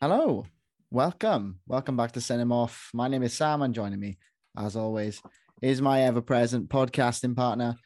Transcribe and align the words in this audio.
Hello, 0.00 0.46
welcome, 0.90 1.60
welcome 1.66 1.96
back 1.96 2.12
to 2.12 2.20
Send 2.20 2.40
Him 2.40 2.52
Off. 2.52 2.90
My 2.94 3.08
name 3.08 3.22
is 3.22 3.34
Sam, 3.34 3.62
and 3.62 3.74
joining 3.74 4.00
me, 4.00 4.16
as 4.56 4.76
always, 4.76 5.20
is 5.62 5.82
my 5.82 6.02
ever-present 6.02 6.68
podcasting 6.68 7.36
partner, 7.36 7.76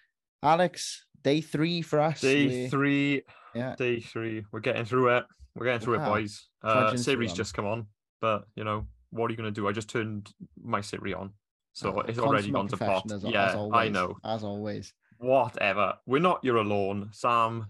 Alex. 0.42 1.06
Day 1.23 1.41
three 1.41 1.82
for 1.82 2.00
us. 2.00 2.20
Day 2.20 2.46
We- 2.46 2.69
three. 2.69 3.23
Yeah. 3.55 3.74
Day 3.77 4.00
three. 4.00 4.45
We're 4.52 4.61
getting 4.61 4.84
through 4.84 5.16
it. 5.16 5.24
We're 5.55 5.64
getting 5.66 5.80
through 5.80 5.98
Wow. 5.98 6.14
it, 6.14 6.20
boys. 6.20 6.48
Uh, 6.62 6.96
Siri's 6.96 7.32
just 7.32 7.55
come 7.55 7.66
on, 7.66 7.87
but 8.20 8.45
you 8.56 8.65
know 8.65 8.87
what 9.10 9.28
are 9.28 9.33
you 9.33 9.37
going 9.37 9.52
to 9.52 9.60
do? 9.60 9.66
I 9.69 9.73
just 9.73 9.88
turned 9.88 10.33
my 10.62 10.80
Siri 10.80 11.15
on, 11.15 11.33
so 11.73 11.96
Oh, 11.96 12.01
it's 12.01 12.19
already 12.19 12.51
gone 12.51 12.69
to 12.69 12.77
pot. 12.77 13.10
as- 13.10 13.23
yeah, 13.24 13.51
as 13.51 13.70
I 13.73 13.88
know. 13.88 14.16
As 14.24 14.45
always. 14.45 14.92
Whatever. 15.19 15.95
We're 16.06 16.20
not. 16.20 16.41
You're 16.42 16.56
alone, 16.56 17.10
Sam. 17.12 17.66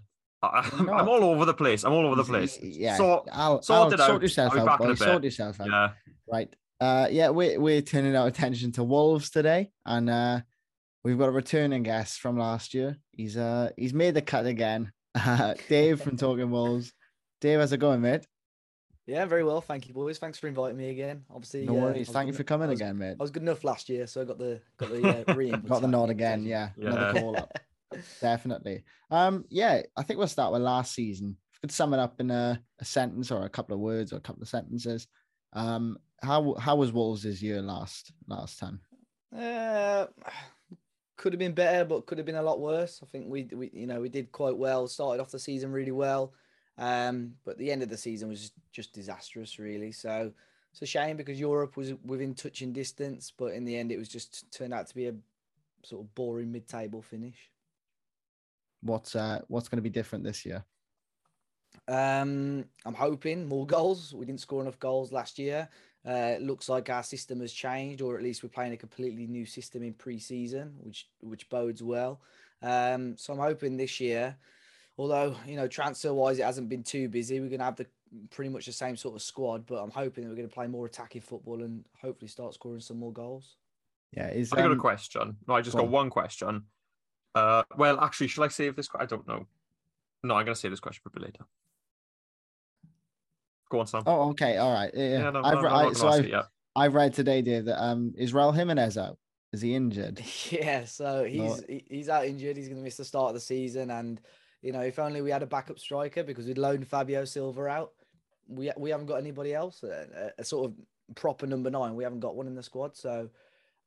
I, 0.53 0.69
We're 0.79 0.93
I'm, 0.93 1.07
all 1.07 1.23
over 1.23 1.45
the 1.45 1.53
place. 1.53 1.83
I'm 1.83 1.93
all 1.93 2.05
over 2.05 2.15
the 2.15 2.23
place. 2.23 2.59
Yeah. 2.61 2.95
So 2.97 3.25
I'll, 3.31 3.61
sort 3.61 3.77
I'll 3.77 3.93
it 3.93 3.97
sort 3.97 4.11
out. 4.11 4.21
yourself 4.21 4.53
I'll 4.53 4.59
out, 4.61 4.65
back 4.65 4.79
in 4.81 4.85
a 4.85 4.89
boys. 4.89 4.99
Sort 4.99 5.23
yourself 5.23 5.61
out. 5.61 5.67
yeah. 5.67 5.89
Right. 6.31 6.55
Uh, 6.79 7.07
yeah, 7.09 7.29
we're 7.29 7.59
we're 7.59 7.81
turning 7.81 8.15
our 8.15 8.27
attention 8.27 8.71
to 8.73 8.83
Wolves 8.83 9.29
today, 9.29 9.71
and 9.85 10.09
uh, 10.09 10.41
we've 11.03 11.17
got 11.17 11.29
a 11.29 11.31
returning 11.31 11.83
guest 11.83 12.19
from 12.19 12.37
last 12.37 12.73
year. 12.73 12.97
He's 13.11 13.37
uh 13.37 13.69
he's 13.77 13.93
made 13.93 14.13
the 14.13 14.21
cut 14.21 14.45
again. 14.45 14.91
Uh, 15.13 15.53
Dave 15.69 16.01
from 16.01 16.17
Talking 16.17 16.51
Wolves. 16.51 16.91
Dave, 17.39 17.59
how's 17.59 17.71
it 17.71 17.77
going, 17.77 18.01
mate? 18.01 18.25
Yeah, 19.07 19.25
very 19.25 19.43
well. 19.43 19.61
Thank 19.61 19.87
you, 19.87 19.93
boys. 19.93 20.17
Thanks 20.17 20.39
for 20.39 20.47
inviting 20.47 20.77
me 20.77 20.89
again. 20.89 21.25
Obviously, 21.29 21.65
No 21.65 21.73
uh, 21.73 21.81
worries. 21.81 22.07
was 22.07 22.13
Thank 22.13 22.27
you 22.27 22.33
for 22.33 22.43
coming 22.43 22.69
was, 22.69 22.79
again, 22.79 22.97
mate. 22.97 23.15
I 23.19 23.23
was 23.23 23.29
good 23.29 23.43
enough 23.43 23.63
last 23.63 23.87
year, 23.87 24.07
so 24.07 24.21
I 24.21 24.25
got 24.25 24.39
the 24.39 24.59
got 24.77 24.89
the 24.89 25.25
uh, 25.29 25.35
re 25.35 25.51
Got 25.51 25.81
the 25.81 25.87
nod 25.87 26.09
again. 26.09 26.43
Yeah, 26.43 26.69
another 26.77 27.19
call 27.19 27.37
up. 27.37 27.57
Definitely. 28.21 28.83
Um, 29.11 29.45
yeah, 29.49 29.81
I 29.95 30.03
think 30.03 30.17
we'll 30.17 30.27
start 30.27 30.53
with 30.53 30.61
last 30.61 30.93
season. 30.93 31.37
If 31.53 31.61
could 31.61 31.71
sum 31.71 31.93
it 31.93 31.99
up 31.99 32.19
in 32.19 32.31
a, 32.31 32.61
a 32.79 32.85
sentence 32.85 33.31
or 33.31 33.45
a 33.45 33.49
couple 33.49 33.73
of 33.73 33.81
words 33.81 34.13
or 34.13 34.17
a 34.17 34.21
couple 34.21 34.41
of 34.41 34.49
sentences. 34.49 35.07
Um, 35.53 35.97
how 36.21 36.55
how 36.55 36.75
was 36.75 36.91
Wolves 36.91 37.25
year 37.41 37.61
last 37.61 38.11
last 38.27 38.59
time? 38.59 38.79
Uh, 39.35 40.07
could 41.17 41.33
have 41.33 41.39
been 41.39 41.53
better, 41.53 41.85
but 41.85 42.05
could 42.05 42.17
have 42.17 42.25
been 42.25 42.35
a 42.35 42.43
lot 42.43 42.59
worse. 42.59 42.99
I 43.01 43.05
think 43.07 43.27
we 43.27 43.43
we 43.51 43.69
you 43.73 43.87
know 43.87 44.01
we 44.01 44.09
did 44.09 44.31
quite 44.31 44.57
well. 44.57 44.87
Started 44.87 45.21
off 45.21 45.31
the 45.31 45.39
season 45.39 45.71
really 45.71 45.91
well, 45.91 46.33
um, 46.77 47.33
but 47.45 47.57
the 47.57 47.71
end 47.71 47.83
of 47.83 47.89
the 47.89 47.97
season 47.97 48.29
was 48.29 48.51
just 48.71 48.93
disastrous, 48.93 49.59
really. 49.59 49.91
So 49.91 50.31
it's 50.71 50.81
a 50.81 50.85
shame 50.85 51.15
because 51.15 51.39
Europe 51.39 51.77
was 51.77 51.93
within 52.03 52.35
touching 52.35 52.73
distance, 52.73 53.31
but 53.35 53.53
in 53.53 53.63
the 53.63 53.77
end, 53.77 53.91
it 53.91 53.97
was 53.97 54.09
just 54.09 54.51
turned 54.51 54.73
out 54.73 54.87
to 54.87 54.95
be 54.95 55.07
a 55.07 55.15
sort 55.83 56.03
of 56.03 56.13
boring 56.15 56.51
mid-table 56.51 57.01
finish. 57.01 57.49
What's 58.85 59.15
uh 59.15 59.41
what's 59.47 59.67
going 59.67 59.77
to 59.77 59.83
be 59.83 59.89
different 59.89 60.23
this 60.23 60.45
year? 60.45 60.63
Um, 61.87 62.65
I'm 62.85 62.93
hoping 62.93 63.47
more 63.47 63.65
goals. 63.65 64.13
We 64.13 64.25
didn't 64.25 64.41
score 64.41 64.61
enough 64.61 64.79
goals 64.79 65.11
last 65.11 65.37
year. 65.39 65.67
Uh, 66.07 66.35
it 66.35 66.41
looks 66.41 66.69
like 66.69 66.89
our 66.89 67.01
system 67.01 67.41
has 67.41 67.51
changed, 67.51 68.01
or 68.01 68.15
at 68.15 68.23
least 68.23 68.43
we're 68.43 68.49
playing 68.49 68.73
a 68.73 68.77
completely 68.77 69.25
new 69.25 69.45
system 69.45 69.81
in 69.81 69.93
pre-season, 69.93 70.75
which 70.81 71.09
which 71.21 71.49
bodes 71.49 71.81
well. 71.81 72.21
Um, 72.61 73.17
so 73.17 73.33
I'm 73.33 73.39
hoping 73.39 73.75
this 73.75 73.99
year, 73.99 74.37
although 74.97 75.35
you 75.47 75.55
know 75.55 75.67
transfer-wise 75.67 76.37
it 76.37 76.43
hasn't 76.45 76.69
been 76.69 76.83
too 76.83 77.09
busy, 77.09 77.39
we're 77.39 77.49
going 77.49 77.59
to 77.59 77.65
have 77.65 77.75
the 77.75 77.87
pretty 78.29 78.49
much 78.49 78.67
the 78.67 78.71
same 78.71 78.95
sort 78.95 79.15
of 79.15 79.23
squad. 79.23 79.65
But 79.65 79.81
I'm 79.81 79.91
hoping 79.91 80.23
that 80.23 80.29
we're 80.29 80.37
going 80.37 80.47
to 80.49 80.53
play 80.53 80.67
more 80.67 80.85
attacking 80.85 81.21
football 81.21 81.63
and 81.63 81.83
hopefully 81.99 82.29
start 82.29 82.53
scoring 82.53 82.81
some 82.81 82.99
more 82.99 83.13
goals. 83.13 83.55
Yeah, 84.15 84.29
is 84.29 84.53
I 84.53 84.57
got 84.57 84.67
a 84.67 84.71
um, 84.73 84.79
question. 84.79 85.37
No, 85.47 85.55
I 85.55 85.61
just 85.61 85.75
go 85.75 85.81
got 85.81 85.87
on. 85.87 85.91
one 85.91 86.09
question. 86.11 86.63
Uh, 87.35 87.63
well, 87.77 87.99
actually, 87.99 88.27
should 88.27 88.43
I 88.43 88.47
save 88.47 88.75
this? 88.75 88.87
I 88.97 89.05
don't 89.05 89.27
know. 89.27 89.45
No, 90.23 90.35
I'm 90.35 90.45
gonna 90.45 90.55
save 90.55 90.71
this 90.71 90.79
question 90.79 91.01
for 91.03 91.09
a 91.09 91.19
bit 91.19 91.23
later. 91.23 91.45
Go 93.69 93.79
on, 93.81 93.87
Sam. 93.87 94.03
Oh, 94.05 94.29
okay, 94.29 94.57
all 94.57 94.73
right. 94.73 94.91
Yeah, 94.93 95.03
yeah. 95.03 95.17
yeah, 95.19 95.29
no, 95.31 95.43
I've, 95.43 95.61
no, 95.61 95.67
I'm 95.67 95.73
I, 95.73 95.83
not 95.83 95.97
so 95.97 96.07
I've. 96.07 96.31
I've 96.77 96.93
read 96.93 97.13
today, 97.13 97.41
Dave, 97.41 97.65
that 97.65 97.81
um 97.83 98.13
is 98.17 98.33
Raul 98.33 98.55
Jimenez 98.55 98.97
out? 98.97 99.17
Is 99.53 99.61
he 99.61 99.75
injured? 99.75 100.21
Yeah, 100.49 100.85
so 100.85 101.23
he's 101.23 101.63
he- 101.67 101.85
he's 101.89 102.09
out 102.09 102.25
injured. 102.25 102.57
He's 102.57 102.67
going 102.67 102.77
to 102.79 102.83
miss 102.83 102.97
the 102.97 103.05
start 103.05 103.29
of 103.29 103.33
the 103.35 103.39
season, 103.41 103.91
and 103.91 104.19
you 104.61 104.71
know, 104.71 104.81
if 104.81 104.97
only 104.99 105.21
we 105.21 105.29
had 105.31 105.43
a 105.43 105.47
backup 105.47 105.79
striker 105.79 106.23
because 106.23 106.45
we'd 106.47 106.57
loaned 106.57 106.87
Fabio 106.87 107.25
Silva 107.25 107.67
out. 107.67 107.91
We 108.47 108.71
we 108.77 108.89
haven't 108.91 109.07
got 109.07 109.15
anybody 109.15 109.53
else, 109.53 109.83
a, 109.83 110.07
a- 110.37 110.41
a 110.41 110.43
sort 110.43 110.65
of 110.71 111.15
proper 111.15 111.47
number 111.47 111.69
nine. 111.69 111.95
We 111.95 112.03
haven't 112.03 112.19
got 112.21 112.35
one 112.35 112.47
in 112.47 112.55
the 112.55 112.63
squad, 112.63 112.95
so 112.95 113.29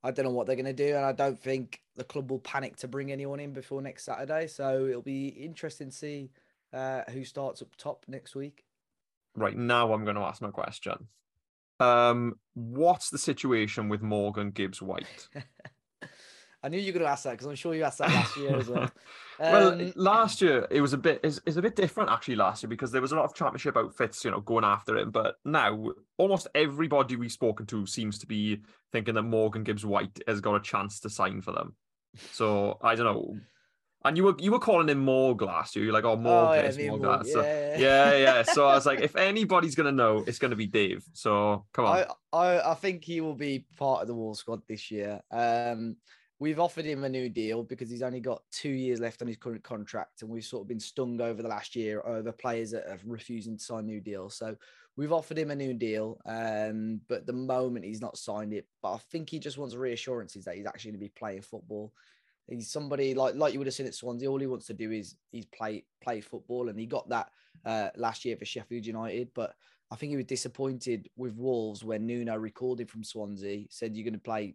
I 0.02 0.10
don't 0.10 0.24
know 0.24 0.30
what 0.30 0.46
they're 0.46 0.56
going 0.56 0.66
to 0.66 0.72
do, 0.72 0.94
and 0.94 1.04
I 1.04 1.12
don't 1.12 1.38
think 1.38 1.80
the 1.96 2.04
club 2.04 2.30
will 2.30 2.38
panic 2.38 2.76
to 2.76 2.88
bring 2.88 3.10
anyone 3.10 3.40
in 3.40 3.52
before 3.52 3.82
next 3.82 4.04
Saturday. 4.04 4.46
So 4.46 4.86
it'll 4.86 5.02
be 5.02 5.28
interesting 5.28 5.90
to 5.90 5.96
see 5.96 6.30
uh, 6.72 7.02
who 7.10 7.24
starts 7.24 7.62
up 7.62 7.74
top 7.76 8.04
next 8.08 8.36
week. 8.36 8.64
Right 9.34 9.56
now, 9.56 9.92
I'm 9.92 10.04
going 10.04 10.16
to 10.16 10.22
ask 10.22 10.40
my 10.40 10.50
question. 10.50 11.08
Um, 11.80 12.38
what's 12.54 13.10
the 13.10 13.18
situation 13.18 13.88
with 13.88 14.02
Morgan 14.02 14.50
Gibbs 14.50 14.80
White? 14.82 15.28
I 16.62 16.68
knew 16.68 16.78
you 16.78 16.92
were 16.92 16.98
going 16.98 17.06
to 17.06 17.12
ask 17.12 17.24
that 17.24 17.32
because 17.32 17.46
I'm 17.46 17.54
sure 17.54 17.74
you 17.74 17.84
asked 17.84 17.98
that 17.98 18.10
last 18.10 18.36
year 18.36 18.56
as 18.56 18.68
well. 18.68 18.90
well, 19.38 19.80
Um, 19.80 19.92
last 19.96 20.42
year 20.42 20.66
it 20.70 20.80
was 20.80 20.92
a 20.92 20.98
bit 20.98 21.20
is 21.22 21.40
is 21.46 21.56
a 21.56 21.62
bit 21.62 21.76
different 21.76 22.10
actually 22.10 22.36
last 22.36 22.62
year 22.62 22.68
because 22.68 22.90
there 22.90 23.00
was 23.00 23.12
a 23.12 23.16
lot 23.16 23.24
of 23.24 23.34
championship 23.34 23.76
outfits, 23.76 24.24
you 24.24 24.30
know, 24.30 24.40
going 24.40 24.64
after 24.64 24.96
him. 24.96 25.10
But 25.10 25.36
now 25.44 25.92
almost 26.16 26.48
everybody 26.54 27.16
we've 27.16 27.32
spoken 27.32 27.66
to 27.66 27.86
seems 27.86 28.18
to 28.18 28.26
be 28.26 28.62
thinking 28.92 29.14
that 29.14 29.22
Morgan 29.22 29.64
Gibbs 29.64 29.84
White 29.86 30.18
has 30.26 30.40
got 30.40 30.56
a 30.56 30.60
chance 30.60 31.00
to 31.00 31.10
sign 31.10 31.40
for 31.40 31.52
them. 31.52 31.74
So 32.32 32.78
I 32.82 32.94
don't 32.94 33.06
know. 33.06 33.36
And 34.04 34.16
you 34.16 34.24
were 34.24 34.34
you 34.38 34.52
were 34.52 34.60
calling 34.60 34.88
him 34.88 35.04
Morg 35.04 35.42
last 35.42 35.74
year. 35.74 35.84
You're 35.84 35.94
like, 35.94 36.04
oh 36.04 36.16
Morg 36.16 36.48
oh, 36.48 36.54
yeah, 36.54 36.62
this, 36.62 36.78
Morg 36.78 37.02
Morg, 37.02 37.24
that. 37.24 37.26
So, 37.26 37.42
yeah, 37.42 37.76
yeah, 37.78 38.16
yeah. 38.16 38.42
So 38.54 38.66
I 38.66 38.74
was 38.74 38.86
like, 38.86 39.00
if 39.00 39.16
anybody's 39.16 39.74
gonna 39.74 39.92
know, 39.92 40.24
it's 40.26 40.38
gonna 40.38 40.56
be 40.56 40.66
Dave. 40.66 41.04
So 41.14 41.66
come 41.72 41.84
on. 41.84 42.04
I, 42.32 42.36
I 42.36 42.72
I 42.72 42.74
think 42.74 43.04
he 43.04 43.20
will 43.20 43.34
be 43.34 43.66
part 43.76 44.02
of 44.02 44.08
the 44.08 44.14
Wall 44.14 44.34
squad 44.34 44.62
this 44.68 44.90
year. 44.90 45.20
Um, 45.32 45.96
we've 46.40 46.60
offered 46.60 46.84
him 46.84 47.04
a 47.04 47.08
new 47.08 47.28
deal 47.28 47.62
because 47.62 47.90
he's 47.90 48.02
only 48.02 48.20
got 48.20 48.42
two 48.50 48.70
years 48.70 49.00
left 49.00 49.22
on 49.22 49.28
his 49.28 49.36
current 49.36 49.62
contract, 49.62 50.22
and 50.22 50.30
we've 50.30 50.44
sort 50.44 50.62
of 50.62 50.68
been 50.68 50.80
stung 50.80 51.20
over 51.20 51.42
the 51.42 51.48
last 51.48 51.74
year 51.74 52.02
over 52.06 52.32
players 52.32 52.70
that 52.70 52.88
have 52.88 53.02
refusing 53.04 53.56
to 53.56 53.64
sign 53.64 53.86
new 53.86 54.00
deals. 54.00 54.36
So 54.36 54.56
we've 54.96 55.12
offered 55.12 55.38
him 55.38 55.50
a 55.50 55.56
new 55.56 55.74
deal, 55.74 56.20
um, 56.26 57.00
but 57.08 57.26
the 57.26 57.32
moment 57.32 57.84
he's 57.84 58.00
not 58.00 58.18
signed 58.18 58.52
it. 58.52 58.66
But 58.82 58.94
I 58.94 58.98
think 59.10 59.30
he 59.30 59.38
just 59.38 59.58
wants 59.58 59.74
reassurances 59.74 60.44
that 60.44 60.56
he's 60.56 60.66
actually 60.66 60.92
going 60.92 61.00
to 61.00 61.06
be 61.06 61.12
playing 61.18 61.42
football. 61.42 61.92
He's 62.48 62.70
somebody 62.70 63.14
like 63.14 63.34
like 63.34 63.52
you 63.52 63.58
would 63.58 63.66
have 63.66 63.74
seen 63.74 63.86
at 63.86 63.94
Swansea. 63.94 64.30
All 64.30 64.38
he 64.38 64.46
wants 64.46 64.66
to 64.66 64.74
do 64.74 64.90
is 64.90 65.16
he's 65.30 65.46
play 65.46 65.84
play 66.02 66.20
football, 66.20 66.68
and 66.68 66.78
he 66.78 66.86
got 66.86 67.08
that 67.10 67.30
uh, 67.64 67.88
last 67.96 68.24
year 68.24 68.36
for 68.36 68.44
Sheffield 68.44 68.86
United. 68.86 69.28
But 69.34 69.54
I 69.90 69.96
think 69.96 70.10
he 70.10 70.16
was 70.16 70.26
disappointed 70.26 71.08
with 71.16 71.34
Wolves 71.34 71.84
when 71.84 72.06
Nuno 72.06 72.36
recalled 72.36 72.80
him 72.80 72.86
from 72.86 73.04
Swansea, 73.04 73.64
said 73.70 73.96
you're 73.96 74.04
going 74.04 74.12
to 74.14 74.20
play, 74.20 74.54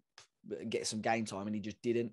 get 0.69 0.87
some 0.87 1.01
game 1.01 1.25
time, 1.25 1.47
and 1.47 1.55
he 1.55 1.61
just 1.61 1.81
didn't. 1.81 2.11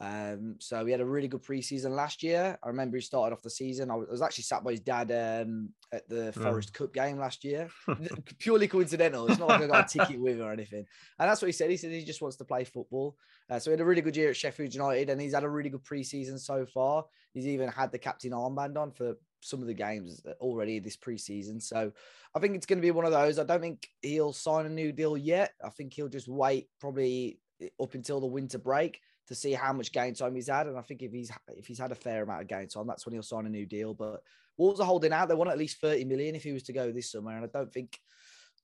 Um, 0.00 0.56
so 0.58 0.84
he 0.84 0.90
had 0.90 1.00
a 1.00 1.04
really 1.06 1.28
good 1.28 1.44
preseason 1.44 1.90
last 1.94 2.24
year. 2.24 2.58
I 2.60 2.68
remember 2.68 2.96
he 2.96 3.02
started 3.02 3.32
off 3.34 3.42
the 3.42 3.50
season. 3.50 3.88
I 3.88 3.94
was, 3.94 4.08
I 4.08 4.10
was 4.10 4.22
actually 4.22 4.44
sat 4.44 4.64
by 4.64 4.72
his 4.72 4.80
dad 4.80 5.12
um, 5.12 5.68
at 5.92 6.08
the 6.08 6.24
Yeah. 6.24 6.42
Forest 6.42 6.74
Cup 6.74 6.92
game 6.92 7.18
last 7.18 7.44
year. 7.44 7.68
Purely 8.38 8.66
coincidental. 8.66 9.28
It's 9.28 9.38
not 9.38 9.48
like 9.50 9.62
I 9.62 9.66
got 9.68 9.94
a 9.94 9.98
ticket 9.98 10.20
with 10.20 10.40
him 10.40 10.46
or 10.46 10.52
anything. 10.52 10.86
And 11.20 11.30
that's 11.30 11.40
what 11.40 11.46
he 11.46 11.52
said. 11.52 11.70
He 11.70 11.76
said 11.76 11.92
he 11.92 12.04
just 12.04 12.20
wants 12.20 12.36
to 12.38 12.44
play 12.44 12.64
football. 12.64 13.16
Uh, 13.48 13.60
so 13.60 13.70
he 13.70 13.72
had 13.74 13.80
a 13.80 13.84
really 13.84 14.02
good 14.02 14.16
year 14.16 14.30
at 14.30 14.36
Sheffield 14.36 14.74
United, 14.74 15.08
and 15.08 15.20
he's 15.20 15.34
had 15.34 15.44
a 15.44 15.48
really 15.48 15.70
good 15.70 15.84
preseason 15.84 16.40
so 16.40 16.66
far. 16.66 17.04
He's 17.32 17.46
even 17.46 17.68
had 17.68 17.92
the 17.92 17.98
captain 17.98 18.32
armband 18.32 18.76
on 18.76 18.90
for 18.90 19.14
some 19.40 19.60
of 19.60 19.66
the 19.68 19.74
games 19.74 20.20
already 20.40 20.80
this 20.80 20.96
preseason. 20.96 21.62
So 21.62 21.92
I 22.34 22.40
think 22.40 22.56
it's 22.56 22.66
going 22.66 22.78
to 22.78 22.82
be 22.82 22.90
one 22.90 23.04
of 23.04 23.12
those. 23.12 23.38
I 23.38 23.44
don't 23.44 23.60
think 23.60 23.86
he'll 24.00 24.32
sign 24.32 24.66
a 24.66 24.70
new 24.70 24.90
deal 24.90 25.16
yet. 25.16 25.52
I 25.64 25.68
think 25.68 25.92
he'll 25.92 26.08
just 26.08 26.28
wait 26.28 26.68
probably 26.80 27.38
up 27.80 27.94
until 27.94 28.20
the 28.20 28.26
winter 28.26 28.58
break 28.58 29.00
to 29.28 29.34
see 29.34 29.52
how 29.52 29.72
much 29.72 29.92
game 29.92 30.14
time 30.14 30.34
he's 30.34 30.48
had. 30.48 30.66
And 30.66 30.76
I 30.78 30.82
think 30.82 31.02
if 31.02 31.12
he's 31.12 31.30
if 31.56 31.66
he's 31.66 31.78
had 31.78 31.92
a 31.92 31.96
fair 31.96 32.22
amount 32.22 32.42
of 32.42 32.48
game 32.48 32.68
time, 32.68 32.86
that's 32.86 33.06
when 33.06 33.12
he'll 33.12 33.22
sign 33.22 33.46
a 33.46 33.50
new 33.50 33.66
deal. 33.66 33.94
But 33.94 34.22
Wolves 34.56 34.80
are 34.80 34.86
holding 34.86 35.12
out. 35.12 35.28
They 35.28 35.34
want 35.34 35.50
at 35.50 35.58
least 35.58 35.80
30 35.80 36.04
million 36.04 36.34
if 36.34 36.42
he 36.42 36.52
was 36.52 36.64
to 36.64 36.72
go 36.72 36.90
this 36.92 37.10
summer. 37.12 37.30
And 37.32 37.44
I 37.44 37.48
don't 37.48 37.72
think 37.72 37.98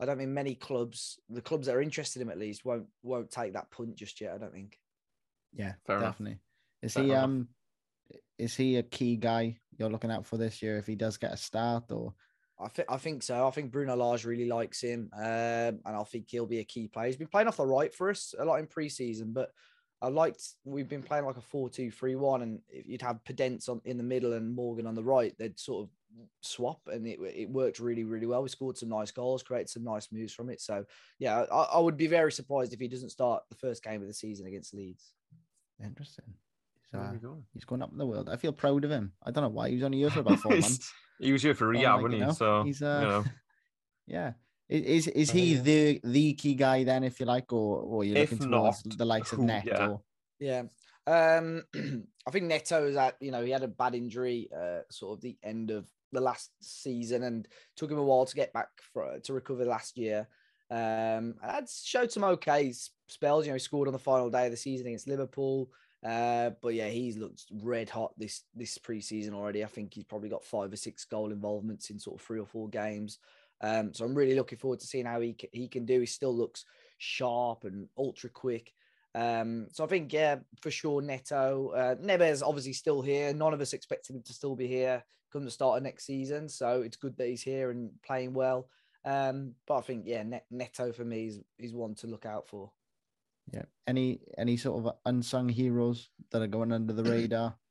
I 0.00 0.04
don't 0.04 0.18
think 0.18 0.30
many 0.30 0.54
clubs, 0.54 1.18
the 1.28 1.40
clubs 1.40 1.66
that 1.66 1.74
are 1.74 1.82
interested 1.82 2.22
in 2.22 2.28
him 2.28 2.32
at 2.32 2.38
least, 2.38 2.64
won't 2.64 2.86
won't 3.02 3.30
take 3.30 3.54
that 3.54 3.70
punt 3.70 3.96
just 3.96 4.20
yet. 4.20 4.34
I 4.34 4.38
don't 4.38 4.52
think. 4.52 4.78
Yeah, 5.52 5.74
Fair 5.86 5.96
enough. 5.96 6.12
definitely. 6.14 6.38
Is 6.82 6.94
Fair 6.94 7.02
he 7.04 7.10
enough. 7.10 7.24
um 7.24 7.48
is 8.38 8.54
he 8.56 8.76
a 8.76 8.82
key 8.82 9.16
guy 9.16 9.58
you're 9.76 9.90
looking 9.90 10.10
out 10.10 10.24
for 10.26 10.36
this 10.36 10.62
year 10.62 10.78
if 10.78 10.86
he 10.86 10.94
does 10.94 11.16
get 11.16 11.32
a 11.32 11.36
start 11.36 11.90
or 11.90 12.14
I 12.60 12.68
think 12.68 12.88
I 12.90 12.96
think 12.96 13.22
so. 13.22 13.46
I 13.46 13.50
think 13.50 13.70
Bruno 13.70 13.94
Lage 13.94 14.24
really 14.24 14.46
likes 14.46 14.80
him, 14.80 15.10
um, 15.14 15.22
and 15.22 15.80
I 15.84 16.02
think 16.04 16.26
he'll 16.28 16.46
be 16.46 16.58
a 16.58 16.64
key 16.64 16.88
player. 16.88 17.06
He's 17.06 17.16
been 17.16 17.28
playing 17.28 17.48
off 17.48 17.58
the 17.58 17.66
right 17.66 17.94
for 17.94 18.10
us 18.10 18.34
a 18.38 18.44
lot 18.44 18.58
in 18.58 18.66
preseason, 18.66 19.32
but 19.32 19.50
I 20.02 20.08
liked 20.08 20.42
we've 20.64 20.88
been 20.88 21.02
playing 21.02 21.24
like 21.24 21.36
a 21.36 21.40
4-2-3-1, 21.40 22.42
and 22.42 22.60
if 22.68 22.86
you'd 22.86 23.02
have 23.02 23.22
Podence 23.24 23.68
on 23.68 23.80
in 23.84 23.96
the 23.96 24.02
middle 24.02 24.32
and 24.32 24.54
Morgan 24.54 24.86
on 24.86 24.94
the 24.94 25.04
right, 25.04 25.34
they'd 25.38 25.58
sort 25.58 25.84
of 25.84 26.26
swap, 26.40 26.80
and 26.88 27.06
it 27.06 27.20
it 27.20 27.48
worked 27.48 27.78
really 27.78 28.04
really 28.04 28.26
well. 28.26 28.42
We 28.42 28.48
scored 28.48 28.76
some 28.76 28.88
nice 28.88 29.12
goals, 29.12 29.44
created 29.44 29.68
some 29.68 29.84
nice 29.84 30.08
moves 30.10 30.32
from 30.32 30.50
it. 30.50 30.60
So 30.60 30.84
yeah, 31.20 31.44
I, 31.52 31.62
I 31.74 31.78
would 31.78 31.96
be 31.96 32.08
very 32.08 32.32
surprised 32.32 32.72
if 32.72 32.80
he 32.80 32.88
doesn't 32.88 33.10
start 33.10 33.44
the 33.50 33.56
first 33.56 33.84
game 33.84 34.02
of 34.02 34.08
the 34.08 34.14
season 34.14 34.46
against 34.46 34.74
Leeds. 34.74 35.12
interesting. 35.84 36.24
He's, 36.90 36.98
There 37.00 37.08
uh, 37.08 37.12
we 37.12 37.18
go. 37.18 37.42
he's 37.52 37.64
going 37.64 37.82
up 37.82 37.92
in 37.92 37.98
the 37.98 38.06
world. 38.06 38.28
I 38.30 38.36
feel 38.36 38.52
proud 38.52 38.84
of 38.84 38.90
him. 38.90 39.12
I 39.22 39.30
don't 39.30 39.42
know 39.44 39.50
why 39.50 39.68
he 39.68 39.74
was 39.74 39.84
only 39.84 39.98
here 39.98 40.10
for 40.10 40.20
about 40.20 40.38
four 40.40 40.52
months. 40.58 40.92
He 41.20 41.32
was 41.32 41.42
here 41.42 41.54
for 41.54 41.66
But, 41.66 41.78
rehab, 41.78 41.94
like, 41.96 42.02
wasn't 42.02 42.20
know, 42.20 42.28
he? 42.28 42.34
So 42.34 42.62
he's 42.64 42.80
you 42.80 42.86
uh 42.86 43.00
know. 43.00 43.24
yeah. 44.06 44.32
Is 44.68 45.06
is 45.08 45.30
he 45.30 45.58
Uh, 45.58 45.62
the 45.62 46.00
the 46.04 46.34
key 46.34 46.54
guy 46.54 46.84
then, 46.84 47.02
if 47.04 47.20
you 47.20 47.26
like, 47.26 47.52
or 47.52 47.80
or 47.80 48.04
you're 48.04 48.18
looking 48.18 48.38
towards 48.38 48.84
not, 48.84 48.98
the 48.98 49.04
likes 49.04 49.32
of 49.32 49.38
who- 49.38 49.46
Neto? 49.46 50.02
yeah. 50.40 50.62
Yeah. 51.06 51.36
Um, 51.38 51.64
I 52.26 52.30
think 52.30 52.44
Neto 52.44 52.86
is 52.86 52.96
at, 52.96 53.16
you 53.20 53.30
know, 53.30 53.42
he 53.42 53.50
had 53.50 53.62
a 53.62 53.68
bad 53.68 53.94
injury, 53.94 54.48
uh, 54.54 54.80
sort 54.90 55.16
of 55.16 55.22
the 55.22 55.38
end 55.42 55.70
of 55.70 55.88
the 56.12 56.20
last 56.20 56.50
season 56.60 57.22
and 57.22 57.48
took 57.76 57.90
him 57.90 57.96
a 57.98 58.02
while 58.02 58.26
to 58.26 58.34
get 58.36 58.52
back 58.52 58.68
for, 58.92 59.18
to 59.20 59.32
recover 59.32 59.64
last 59.64 59.96
year. 59.96 60.28
Um, 60.70 61.36
had 61.42 61.66
showed 61.68 62.12
some 62.12 62.24
okay 62.24 62.74
spells, 63.08 63.46
you 63.46 63.52
know, 63.52 63.54
he 63.56 63.58
scored 63.60 63.88
on 63.88 63.92
the 63.94 63.98
final 63.98 64.28
day 64.28 64.44
of 64.44 64.50
the 64.50 64.56
season 64.58 64.86
against 64.86 65.08
Liverpool. 65.08 65.70
Uh, 66.06 66.50
but 66.62 66.74
yeah, 66.74 66.88
he's 66.88 67.16
looked 67.16 67.44
red 67.62 67.90
hot 67.90 68.12
this 68.16 68.44
this 68.54 68.78
preseason 68.78 69.34
already. 69.34 69.64
I 69.64 69.68
think 69.68 69.94
he's 69.94 70.04
probably 70.04 70.28
got 70.28 70.44
five 70.44 70.72
or 70.72 70.76
six 70.76 71.04
goal 71.04 71.32
involvements 71.32 71.90
in 71.90 71.98
sort 71.98 72.20
of 72.20 72.26
three 72.26 72.38
or 72.38 72.46
four 72.46 72.68
games. 72.68 73.18
Um, 73.60 73.92
so 73.92 74.04
I'm 74.04 74.14
really 74.14 74.36
looking 74.36 74.58
forward 74.58 74.80
to 74.80 74.86
seeing 74.86 75.06
how 75.06 75.20
he 75.20 75.36
he 75.52 75.68
can 75.68 75.84
do. 75.84 76.00
He 76.00 76.06
still 76.06 76.34
looks 76.34 76.64
sharp 76.98 77.64
and 77.64 77.88
ultra 77.96 78.30
quick. 78.30 78.72
Um, 79.14 79.66
so 79.72 79.82
I 79.82 79.88
think, 79.88 80.12
yeah, 80.12 80.36
for 80.60 80.70
sure, 80.70 81.02
Neto. 81.02 81.72
Uh, 81.74 81.94
Neves 81.96 82.46
obviously 82.46 82.72
still 82.72 83.02
here. 83.02 83.32
None 83.32 83.54
of 83.54 83.60
us 83.60 83.72
expected 83.72 84.14
him 84.14 84.22
to 84.22 84.32
still 84.32 84.54
be 84.54 84.68
here 84.68 85.02
come 85.32 85.44
the 85.44 85.50
start 85.50 85.76
of 85.76 85.82
next 85.82 86.06
season. 86.06 86.48
So 86.48 86.82
it's 86.82 86.96
good 86.96 87.16
that 87.16 87.28
he's 87.28 87.42
here 87.42 87.70
and 87.70 87.90
playing 88.04 88.32
well. 88.32 88.68
Um, 89.04 89.54
but 89.66 89.78
I 89.78 89.80
think, 89.80 90.04
yeah, 90.06 90.22
Net- 90.22 90.46
Neto 90.50 90.92
for 90.92 91.04
me 91.04 91.26
is, 91.26 91.40
is 91.58 91.74
one 91.74 91.94
to 91.96 92.06
look 92.06 92.26
out 92.26 92.48
for. 92.48 92.70
Yeah. 93.52 93.64
Any 93.86 94.20
any 94.36 94.56
sort 94.56 94.84
of 94.84 94.94
unsung 95.06 95.48
heroes 95.48 96.10
that 96.30 96.42
are 96.42 96.46
going 96.46 96.72
under 96.72 96.92
the 96.92 97.04
radar? 97.04 97.56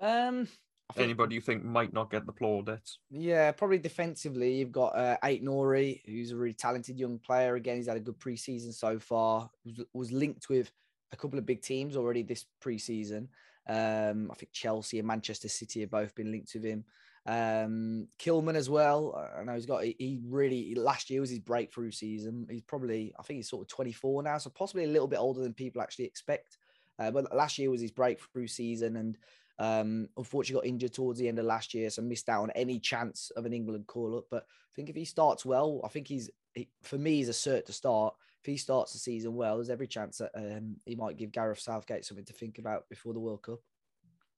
Um, 0.00 0.46
I 0.90 0.94
think, 0.94 1.04
Anybody 1.04 1.34
you 1.34 1.40
think 1.40 1.64
might 1.64 1.92
not 1.92 2.08
get 2.08 2.24
the 2.24 2.32
plaudits? 2.32 3.00
Yeah, 3.10 3.50
probably 3.52 3.78
defensively, 3.78 4.54
you've 4.54 4.72
got 4.72 4.96
uh, 4.96 5.16
Ait 5.24 5.44
Nouri, 5.44 6.00
who's 6.06 6.30
a 6.30 6.36
really 6.36 6.54
talented 6.54 6.98
young 6.98 7.18
player. 7.18 7.56
Again, 7.56 7.76
he's 7.76 7.88
had 7.88 7.96
a 7.96 8.00
good 8.00 8.18
preseason 8.18 8.72
so 8.72 8.98
far. 8.98 9.50
Was, 9.64 9.84
was 9.92 10.12
linked 10.12 10.48
with 10.48 10.70
a 11.12 11.16
couple 11.16 11.38
of 11.38 11.44
big 11.44 11.62
teams 11.62 11.96
already 11.96 12.22
this 12.22 12.46
preseason. 12.64 13.26
Um, 13.68 14.30
I 14.30 14.34
think 14.36 14.52
Chelsea 14.52 14.98
and 14.98 15.06
Manchester 15.08 15.48
City 15.48 15.80
have 15.80 15.90
both 15.90 16.14
been 16.14 16.30
linked 16.30 16.54
with 16.54 16.64
him. 16.64 16.84
Um, 17.28 18.08
Kilman 18.18 18.54
as 18.54 18.70
well. 18.70 19.30
I 19.38 19.44
know 19.44 19.52
he's 19.52 19.66
got. 19.66 19.84
He, 19.84 19.94
he 19.98 20.18
really 20.24 20.74
last 20.74 21.10
year 21.10 21.20
was 21.20 21.28
his 21.28 21.40
breakthrough 21.40 21.90
season. 21.90 22.46
He's 22.50 22.62
probably, 22.62 23.12
I 23.18 23.22
think 23.22 23.36
he's 23.36 23.50
sort 23.50 23.62
of 23.62 23.68
24 23.68 24.22
now, 24.22 24.38
so 24.38 24.48
possibly 24.48 24.84
a 24.84 24.88
little 24.88 25.06
bit 25.06 25.18
older 25.18 25.42
than 25.42 25.52
people 25.52 25.82
actually 25.82 26.06
expect. 26.06 26.56
Uh, 26.98 27.10
but 27.10 27.36
last 27.36 27.58
year 27.58 27.70
was 27.70 27.82
his 27.82 27.90
breakthrough 27.90 28.46
season, 28.46 28.96
and 28.96 29.18
um, 29.58 30.08
unfortunately, 30.16 30.68
got 30.68 30.72
injured 30.72 30.94
towards 30.94 31.18
the 31.18 31.28
end 31.28 31.38
of 31.38 31.44
last 31.44 31.74
year, 31.74 31.90
so 31.90 32.00
missed 32.00 32.30
out 32.30 32.44
on 32.44 32.50
any 32.52 32.80
chance 32.80 33.30
of 33.36 33.44
an 33.44 33.52
England 33.52 33.86
call 33.86 34.16
up. 34.16 34.24
But 34.30 34.44
I 34.44 34.72
think 34.74 34.88
if 34.88 34.96
he 34.96 35.04
starts 35.04 35.44
well, 35.44 35.82
I 35.84 35.88
think 35.88 36.08
he's 36.08 36.30
he, 36.54 36.70
for 36.82 36.96
me 36.96 37.16
he's 37.16 37.28
a 37.28 37.32
cert 37.32 37.66
to 37.66 37.74
start. 37.74 38.14
If 38.40 38.46
he 38.46 38.56
starts 38.56 38.94
the 38.94 38.98
season 39.00 39.34
well, 39.34 39.56
there's 39.56 39.68
every 39.68 39.86
chance 39.86 40.16
that 40.16 40.30
um, 40.34 40.76
he 40.86 40.94
might 40.94 41.18
give 41.18 41.32
Gareth 41.32 41.58
Southgate 41.58 42.06
something 42.06 42.24
to 42.24 42.32
think 42.32 42.58
about 42.58 42.88
before 42.88 43.12
the 43.12 43.20
World 43.20 43.42
Cup. 43.42 43.58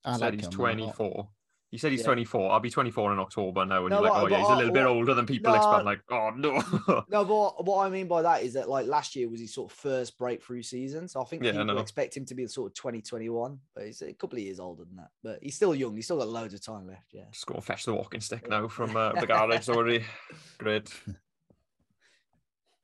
I 0.03 0.13
said 0.13 0.21
like 0.21 0.33
he's 0.33 0.47
him 0.47 0.59
a 0.59 0.63
lot. 0.63 0.95
24. 0.97 1.29
He 1.71 1.77
said 1.77 1.91
he's 1.91 2.01
Yeah. 2.01 2.07
24. 2.07 2.51
I'll 2.51 2.59
be 2.59 2.69
24 2.69 3.13
in 3.13 3.19
October 3.19 3.65
now. 3.65 3.85
And 3.85 3.91
No, 3.91 4.01
you're 4.01 4.09
like, 4.11 4.13
but- 4.13 4.23
oh, 4.23 4.27
yeah, 4.27 4.37
he's 4.39 4.47
but 4.49 4.53
a 4.53 4.57
little 4.57 4.71
I- 4.71 4.73
bit 4.73 4.83
what- 4.83 4.91
older 4.91 5.13
than 5.13 5.25
people 5.25 5.53
No. 5.53 5.57
expect. 5.57 5.85
Like, 5.85 6.01
oh, 6.11 6.29
no. 6.35 6.51
No, 7.09 7.23
but 7.23 7.27
what, 7.27 7.65
what 7.65 7.85
I 7.85 7.89
mean 7.89 8.09
by 8.09 8.21
that 8.23 8.43
is 8.43 8.53
that 8.55 8.67
like 8.67 8.87
last 8.87 9.15
year 9.15 9.29
was 9.29 9.39
his 9.39 9.53
sort 9.53 9.71
of 9.71 9.77
first 9.77 10.17
breakthrough 10.17 10.63
season, 10.63 11.07
so 11.07 11.21
I 11.21 11.23
think 11.23 11.43
Yeah, 11.43 11.51
I 11.51 11.53
people 11.53 11.65
know. 11.67 11.77
expect 11.77 12.17
him 12.17 12.25
to 12.25 12.35
be 12.35 12.45
sort 12.47 12.71
of 12.71 12.75
2021, 12.75 13.57
but 13.73 13.85
he's 13.85 14.01
a 14.01 14.11
couple 14.13 14.37
of 14.37 14.43
years 14.43 14.59
older 14.59 14.83
than 14.83 14.97
that. 14.97 15.11
But 15.23 15.39
he's 15.41 15.55
still 15.55 15.73
young. 15.73 15.95
He's 15.95 16.03
still 16.05 16.17
got 16.17 16.27
loads 16.27 16.53
of 16.53 16.61
time 16.61 16.87
left. 16.87 17.13
Yeah. 17.13 17.23
Just 17.31 17.45
go 17.45 17.53
and 17.55 17.63
fetch 17.63 17.85
the 17.85 17.93
walking 17.93 18.19
stick 18.19 18.49
now 18.49 18.67
from 18.67 18.95
uh, 18.97 19.13
the 19.13 19.25
garage 19.27 19.69
already. 19.69 20.03
Great. 20.57 20.93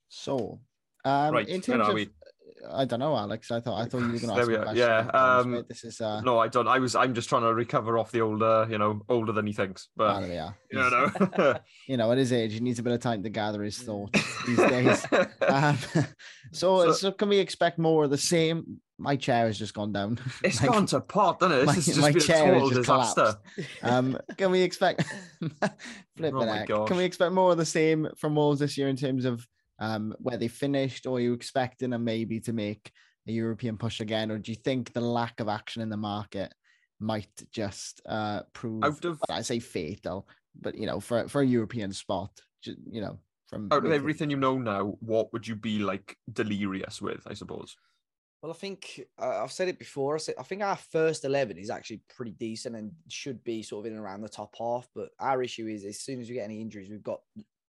So, 0.10 0.62
um, 1.04 1.34
Right, 1.34 1.48
in 1.50 1.60
terms 1.62 1.90
of, 1.90 1.94
we? 1.94 2.10
I 2.72 2.86
don't 2.86 3.00
know, 3.00 3.16
Alex. 3.16 3.52
I 3.52 3.60
thought 3.60 3.80
I 3.80 3.86
thought 3.86 4.00
you 4.00 4.12
were 4.12 4.20
going 4.20 4.20
to 4.20 4.28
There 4.28 4.40
ask 4.40 4.48
we 4.48 4.56
a 4.56 4.60
are. 4.60 4.64
question. 4.64 4.78
Yeah, 4.78 5.08
um, 5.10 5.66
this 5.70 5.84
is 5.84 6.02
uh, 6.02 6.22
No, 6.22 6.40
I 6.40 6.48
don't. 6.48 6.68
I 6.68 6.80
was. 6.80 6.96
I'm 6.96 7.14
just 7.14 7.30
trying 7.30 7.44
to 7.44 7.54
recover 7.54 7.98
off 7.98 8.12
the 8.12 8.22
older, 8.22 8.68
you 8.70 8.78
know, 8.78 9.02
older 9.10 9.32
than 9.32 9.46
he 9.46 9.54
thinks. 9.54 9.90
But 9.96 10.22
there 10.22 10.30
we 10.30 10.38
are. 10.38 10.58
you 10.72 10.80
know, 11.38 11.60
you 11.88 11.98
know, 11.98 12.12
at 12.12 12.18
his 12.18 12.34
age, 12.34 12.54
he 12.54 12.60
needs 12.60 12.80
a 12.80 12.84
bit 12.84 12.94
of 12.94 13.00
time 13.00 13.24
to 13.24 13.30
gather 13.30 13.62
his 13.64 13.78
thoughts 13.78 14.20
these 14.46 14.58
days. 14.58 15.06
Um, 15.48 15.78
so, 16.52 16.88
So- 16.88 16.92
so, 16.92 17.12
can 17.12 17.30
we 17.30 17.38
expect 17.38 17.80
more 17.80 18.04
of 18.04 18.10
the 18.10 18.18
same? 18.18 18.82
My 19.00 19.16
chair 19.16 19.46
has 19.46 19.58
just 19.60 19.74
gone 19.76 19.94
down. 19.94 20.20
it's 20.44 20.60
Like, 20.62 20.72
gone 20.72 20.86
to 20.88 21.00
pot, 21.00 21.40
doesn't 21.40 21.60
it? 21.60 21.66
my- 21.66 21.76
This 21.76 21.86
just 21.86 22.00
my 22.02 22.12
chair 22.12 22.54
has 22.56 22.64
just 22.64 22.76
disaster. 22.82 23.36
Um, 23.84 24.18
can 24.38 24.52
we 24.52 24.62
expect? 24.62 25.04
Flipping 26.18 26.36
Oh 26.36 26.46
my 26.46 26.66
gosh. 26.66 26.88
Can 26.88 26.98
we 26.98 27.06
expect 27.06 27.32
more 27.34 27.52
of 27.52 27.58
the 27.58 27.66
same 27.66 28.08
from 28.18 28.36
Wolves 28.36 28.60
this 28.60 28.78
year 28.78 28.88
in 28.90 28.96
terms 28.96 29.24
of 29.26 29.46
um, 29.80 30.16
where 30.20 30.38
they 30.38 30.48
finished, 30.48 31.06
or 31.06 31.18
are 31.18 31.22
you 31.22 31.34
expecting 31.34 31.92
them 31.92 32.04
maybe 32.04 32.40
to 32.42 32.54
make 32.54 32.92
a 33.28 33.32
European 33.32 33.78
push 33.78 34.00
again, 34.00 34.32
or 34.32 34.38
do 34.38 34.52
you 34.52 34.58
think 34.58 34.94
the 34.94 35.02
lack 35.02 35.40
of 35.40 35.50
action 35.50 35.82
in 35.82 35.90
the 35.90 35.98
market 35.98 36.54
might 37.00 37.30
just 37.52 38.02
uh, 38.08 38.42
prove? 38.54 38.84
Out 38.84 39.06
of 39.06 39.20
well, 39.28 39.38
I 39.38 39.42
say 39.42 39.60
fatal, 39.60 40.28
but 40.60 40.76
you 40.76 40.86
know, 40.86 41.00
for 41.00 41.28
for 41.28 41.42
a 41.42 41.46
European 41.46 41.92
spot, 41.92 42.32
you 42.64 43.02
know, 43.02 43.20
from 43.48 43.68
out 43.72 43.86
of 43.86 43.92
everything 43.92 44.30
you 44.30 44.38
know 44.38 44.58
now, 44.58 44.98
what 45.00 45.32
would 45.34 45.48
you 45.48 45.56
be 45.56 45.80
like 45.80 46.18
delirious 46.32 47.02
with? 47.02 47.22
I 47.28 47.34
suppose. 47.34 47.76
Well, 48.42 48.52
I 48.52 48.56
think 48.56 49.02
uh, 49.20 49.44
I've 49.44 49.52
said 49.52 49.68
it 49.68 49.80
before. 49.80 50.16
I, 50.16 50.20
said, 50.20 50.36
I 50.38 50.44
think 50.44 50.62
our 50.62 50.76
first 50.76 51.26
11 51.26 51.58
is 51.58 51.72
actually 51.72 52.02
pretty 52.16 52.34
decent 52.34 52.76
and 52.76 52.92
should 53.10 53.44
be 53.44 53.64
sort 53.64 53.82
of 53.82 53.88
in 53.88 53.98
and 53.98 54.06
around 54.06 54.22
the 54.22 54.30
top 54.30 54.56
half. 54.58 54.88
But 54.94 55.10
our 55.20 55.42
issue 55.42 55.66
is 55.66 55.84
as 55.86 56.02
soon 56.02 56.22
as 56.22 56.30
we 56.30 56.36
get 56.36 56.44
any 56.44 56.62
injuries, 56.62 56.90
we've 56.90 57.02
got 57.02 57.22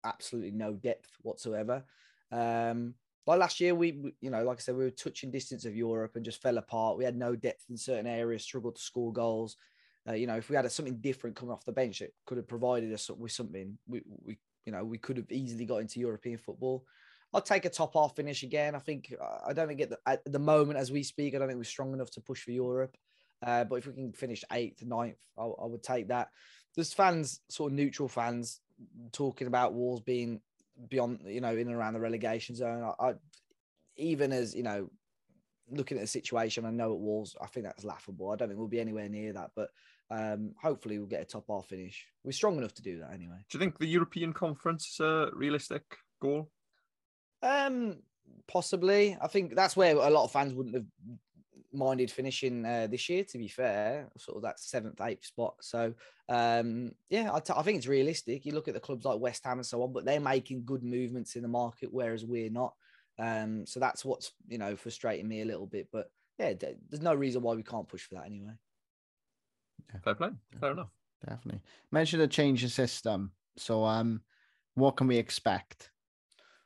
absolutely 0.04 0.52
no 0.52 0.74
depth 0.74 1.10
whatsoever. 1.22 1.84
Um, 2.32 2.96
like 3.26 3.40
last 3.40 3.60
year, 3.60 3.74
we, 3.74 4.14
you 4.20 4.30
know, 4.30 4.44
like 4.44 4.58
I 4.58 4.62
said, 4.62 4.76
we 4.76 4.84
were 4.84 4.90
touching 4.90 5.32
distance 5.32 5.66
of 5.66 5.76
Europe 5.76 6.16
and 6.16 6.26
just 6.26 6.42
fell 6.42 6.58
apart. 6.58 6.98
We 6.98 7.06
had 7.06 7.16
no 7.16 7.36
depth 7.36 7.66
in 7.70 7.78
certain 7.78 8.08
areas, 8.08 8.44
struggled 8.44 8.76
to 8.76 8.82
score 8.82 9.14
goals. 9.14 9.56
Uh, 10.08 10.14
you 10.14 10.28
know, 10.28 10.36
if 10.36 10.50
we 10.50 10.56
had 10.56 10.70
something 10.70 10.98
different 10.98 11.36
coming 11.36 11.54
off 11.54 11.64
the 11.64 11.72
bench, 11.72 12.02
it 12.02 12.14
could 12.26 12.38
have 12.38 12.48
provided 12.48 12.92
us 12.92 13.10
with 13.10 13.32
something. 13.32 13.78
We, 13.88 14.02
we, 14.26 14.38
you 14.66 14.74
know, 14.74 14.84
we 14.84 14.98
could 14.98 15.18
have 15.18 15.32
easily 15.32 15.66
got 15.66 15.78
into 15.78 16.02
European 16.02 16.38
football. 16.38 16.86
I'll 17.34 17.42
take 17.42 17.66
a 17.66 17.70
top 17.70 17.94
half 17.94 18.16
finish 18.16 18.44
again. 18.44 18.76
I 18.76 18.80
think 18.80 19.14
I 19.48 19.54
don't 19.54 19.68
think 19.68 19.82
at 19.82 19.90
the, 19.90 20.00
at 20.06 20.32
the 20.32 20.40
moment 20.40 20.78
as 20.78 20.92
we 20.92 21.02
speak, 21.02 21.34
I 21.34 21.40
don't 21.40 21.48
think 21.48 21.58
we're 21.58 21.64
strong 21.64 21.94
enough 21.94 22.12
to 22.12 22.22
push 22.22 22.44
for 22.44 22.52
Europe. 22.52 22.96
Uh, 23.42 23.64
but 23.64 23.76
if 23.76 23.88
we 23.88 23.94
can 23.94 24.14
finish 24.14 24.44
eighth, 24.52 24.84
ninth, 24.84 25.18
I, 25.38 25.44
I 25.44 25.66
would 25.66 25.84
take 25.84 26.10
that. 26.10 26.30
There's 26.76 26.94
fans, 26.94 27.42
sort 27.50 27.72
of 27.72 27.78
neutral 27.78 28.08
fans, 28.08 28.60
talking 29.12 29.48
about 29.48 29.74
Wolves 29.74 30.02
being 30.02 30.42
beyond, 30.90 31.22
you 31.26 31.42
know, 31.42 31.52
in 31.52 31.68
and 31.68 31.76
around 31.76 31.94
the 31.94 32.00
relegation 32.00 32.56
zone. 32.56 32.84
I, 32.84 33.10
I 33.10 33.14
even 33.98 34.32
as 34.32 34.56
you 34.56 34.64
know, 34.64 34.90
looking 35.70 35.98
at 35.98 36.02
the 36.02 36.08
situation, 36.08 36.66
I 36.66 36.72
know 36.72 36.94
at 36.94 37.00
Wolves, 37.00 37.36
I 37.42 37.48
think 37.48 37.66
that's 37.66 37.84
laughable. 37.84 38.32
I 38.32 38.36
don't 38.36 38.48
think 38.48 38.60
we'll 38.60 38.68
be 38.68 38.80
anywhere 38.80 39.10
near 39.10 39.34
that, 39.34 39.52
but 39.56 39.70
um, 40.10 40.54
hopefully 40.62 40.98
we'll 40.98 41.08
get 41.08 41.22
a 41.22 41.26
top 41.26 41.46
half 41.48 41.66
finish. 41.68 42.06
We're 42.24 42.32
strong 42.32 42.58
enough 42.58 42.74
to 42.76 42.82
do 42.82 43.00
that 43.00 43.14
anyway. 43.14 43.38
Do 43.50 43.58
you 43.58 43.60
think 43.60 43.80
the 43.80 43.88
European 43.88 44.34
Conference 44.34 44.88
is 44.94 45.00
a 45.00 45.30
realistic 45.34 45.84
goal? 46.22 46.50
Um, 47.42 47.98
possibly. 48.48 49.18
I 49.22 49.28
think 49.28 49.56
that's 49.56 49.76
where 49.76 49.96
a 49.96 50.10
lot 50.10 50.26
of 50.26 50.32
fans 50.32 50.54
wouldn't 50.54 50.76
have 50.76 50.86
minded 51.74 52.12
finishing 52.12 52.66
uh, 52.66 52.88
this 52.90 53.10
year. 53.10 53.24
To 53.24 53.38
be 53.38 53.48
fair, 53.48 54.10
sort 54.18 54.38
of 54.38 54.44
that 54.44 54.60
seventh, 54.60 55.00
eighth 55.02 55.26
spot. 55.26 55.56
So, 55.62 55.94
um, 56.30 56.92
yeah, 57.10 57.32
I, 57.34 57.40
t- 57.40 57.54
I 57.56 57.62
think 57.62 57.78
it's 57.78 57.88
realistic. 57.88 58.46
You 58.46 58.54
look 58.54 58.68
at 58.68 58.74
the 58.74 58.80
clubs 58.80 59.06
like 59.06 59.20
West 59.20 59.44
Ham 59.46 59.60
and 59.60 59.66
so 59.66 59.82
on, 59.84 59.94
but 59.94 60.06
they're 60.06 60.20
making 60.20 60.66
good 60.66 60.84
movements 60.84 61.36
in 61.36 61.42
the 61.42 61.48
market, 61.48 61.90
whereas 61.92 62.26
we're 62.26 62.50
not. 62.50 62.74
Um, 63.20 63.66
so 63.66 63.80
that's 63.80 64.04
what's 64.04 64.32
you 64.48 64.58
know 64.58 64.76
frustrating 64.76 65.28
me 65.28 65.42
a 65.42 65.46
little 65.46 65.68
bit. 65.68 65.88
But 65.92 66.10
yeah, 66.40 66.54
th- 66.54 66.78
there's 66.90 67.04
no 67.04 67.14
reason 67.14 67.42
why 67.42 67.54
we 67.54 67.64
can't 67.64 67.88
push 67.88 68.04
for 68.04 68.16
that 68.16 68.26
anyway. 68.26 68.54
Fair 70.04 70.16
play. 70.16 70.30
Fair 70.60 70.72
enough. 70.72 70.90
definitely 71.28 71.62
mentioned 71.92 72.22
a 72.22 72.28
change 72.28 72.64
of 72.64 72.72
system. 72.72 73.32
So, 73.58 73.84
um, 73.84 74.22
what 74.76 74.96
can 74.96 75.08
we 75.08 75.18
expect 75.18 75.92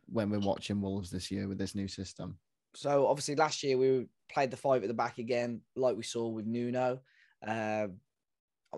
when 0.08 0.30
we're 0.30 0.40
watching 0.40 0.82
Wolves 0.82 1.12
this 1.12 1.30
year 1.32 1.48
with 1.48 1.58
this 1.58 1.76
new 1.76 1.88
system? 1.88 2.40
So 2.78 3.08
obviously 3.08 3.34
last 3.34 3.64
year 3.64 3.76
we 3.76 4.06
played 4.32 4.52
the 4.52 4.58
five 4.58 4.84
at 4.84 4.88
the 4.88 4.94
back 4.94 5.18
again, 5.18 5.62
like 5.76 5.98
we 5.98 6.04
saw 6.04 6.28
with 6.28 6.46
Nuno. 6.46 7.00
Uh, 7.46 7.88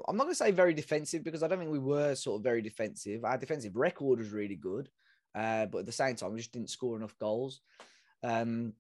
I'm 0.08 0.16
not 0.16 0.24
going 0.24 0.32
to 0.32 0.36
say 0.36 0.52
very 0.52 0.74
defensive 0.74 1.22
because 1.22 1.44
I 1.44 1.50
don't 1.50 1.60
think 1.60 1.70
we 1.70 1.80
were 1.80 2.16
sort 2.16 2.40
of 2.40 2.44
very 2.44 2.62
defensive. 2.62 3.26
Our 3.26 3.38
defensive 3.38 3.76
record 3.76 4.20
was 4.20 4.30
really 4.30 4.56
good, 4.56 4.88
uh, 5.36 5.66
but 5.66 5.80
at 5.80 5.86
the 5.86 5.92
same 5.92 6.16
time 6.16 6.32
we 6.32 6.38
just 6.38 6.54
didn't 6.54 6.70
score 6.70 6.96
enough 6.96 7.18
goals. 7.20 7.60
Um, 8.24 8.72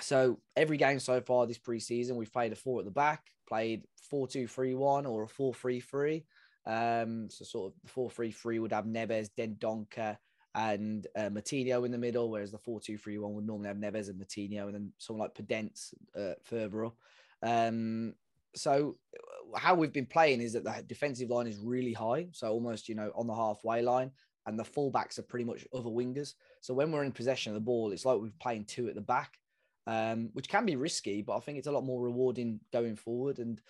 so 0.00 0.40
every 0.56 0.78
game 0.78 1.00
so 1.00 1.20
far 1.20 1.46
this 1.46 1.58
preseason 1.58 2.16
we've 2.16 2.32
played 2.32 2.52
a 2.52 2.56
four 2.56 2.78
at 2.78 2.86
the 2.86 2.90
back, 2.90 3.24
played 3.46 3.84
four 4.08 4.26
two 4.26 4.46
three 4.46 4.74
one 4.74 5.04
or 5.04 5.24
a 5.24 5.28
four 5.28 5.52
three 5.52 5.80
three. 5.80 6.24
Um, 6.64 7.28
so 7.28 7.44
sort 7.44 7.74
of 7.74 7.80
the 7.82 7.90
four 7.90 8.08
three 8.08 8.30
three 8.30 8.58
would 8.58 8.72
have 8.72 8.86
Neves, 8.86 9.28
Dendoncker, 9.38 10.16
and 10.56 11.06
uh, 11.14 11.28
Moutinho 11.28 11.84
in 11.84 11.92
the 11.92 11.98
middle, 11.98 12.30
whereas 12.30 12.50
the 12.50 12.58
4 12.58 12.80
2 12.80 12.96
3 12.96 13.18
1 13.18 13.34
would 13.34 13.46
normally 13.46 13.68
have 13.68 13.76
Neves 13.76 14.08
and 14.08 14.18
Moutinho, 14.18 14.64
and 14.64 14.74
then 14.74 14.92
someone 14.98 15.28
like 15.28 15.34
Podence 15.34 15.92
uh, 16.18 16.34
further 16.42 16.86
up. 16.86 16.96
Um, 17.42 18.14
so, 18.54 18.96
uh, 19.14 19.58
how 19.58 19.74
we've 19.74 19.92
been 19.92 20.06
playing 20.06 20.40
is 20.40 20.54
that 20.54 20.64
the 20.64 20.82
defensive 20.86 21.28
line 21.28 21.46
is 21.46 21.58
really 21.58 21.92
high, 21.92 22.28
so 22.32 22.50
almost 22.50 22.88
you 22.88 22.94
know 22.94 23.12
on 23.14 23.26
the 23.26 23.34
halfway 23.34 23.82
line. 23.82 24.10
and 24.46 24.58
the 24.58 24.64
fullbacks 24.64 25.18
are 25.18 25.22
pretty 25.22 25.44
much 25.44 25.66
other 25.74 25.90
wingers. 25.90 26.34
So 26.62 26.72
when 26.72 26.90
we're 26.90 27.04
in 27.04 27.12
possession 27.12 27.50
of 27.50 27.54
the 27.54 27.64
ball, 27.64 27.92
it's 27.92 28.04
like 28.06 28.18
we're 28.18 28.30
playing 28.40 28.64
two 28.64 28.88
at 28.88 28.94
the 28.94 29.00
back, 29.00 29.38
um, 29.86 30.30
which 30.32 30.48
can 30.48 30.64
be 30.64 30.76
risky, 30.76 31.20
but 31.20 31.36
I 31.36 31.40
think 31.40 31.58
it's 31.58 31.66
a 31.66 31.72
lot 31.72 31.84
more 31.84 32.00
rewarding 32.00 32.60
going 32.72 32.96
forward. 32.96 33.40
And 33.40 33.60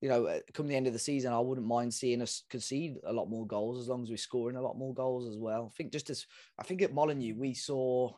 you 0.00 0.08
know, 0.08 0.26
uh, 0.26 0.40
come 0.52 0.66
the 0.68 0.76
end 0.76 0.86
of 0.86 0.92
the 0.92 0.98
season, 0.98 1.32
I 1.32 1.38
wouldn't 1.40 1.66
mind 1.66 1.92
seeing 1.94 2.20
us 2.22 2.42
concede 2.50 2.96
a 3.04 3.12
lot 3.12 3.30
more 3.30 3.46
goals 3.46 3.78
as 3.80 3.88
long 3.88 4.02
as 4.02 4.10
we're 4.10 4.16
scoring 4.18 4.56
a 4.56 4.62
lot 4.62 4.76
more 4.76 4.92
goals 4.94 5.26
as 5.28 5.36
well. 5.38 5.70
I 5.72 5.74
think 5.76 5.92
just 5.92 6.10
as 6.10 6.26
I 6.58 6.62
think 6.64 6.82
at 6.82 6.92
Molineux, 6.92 7.34
we 7.34 7.54
saw 7.54 8.12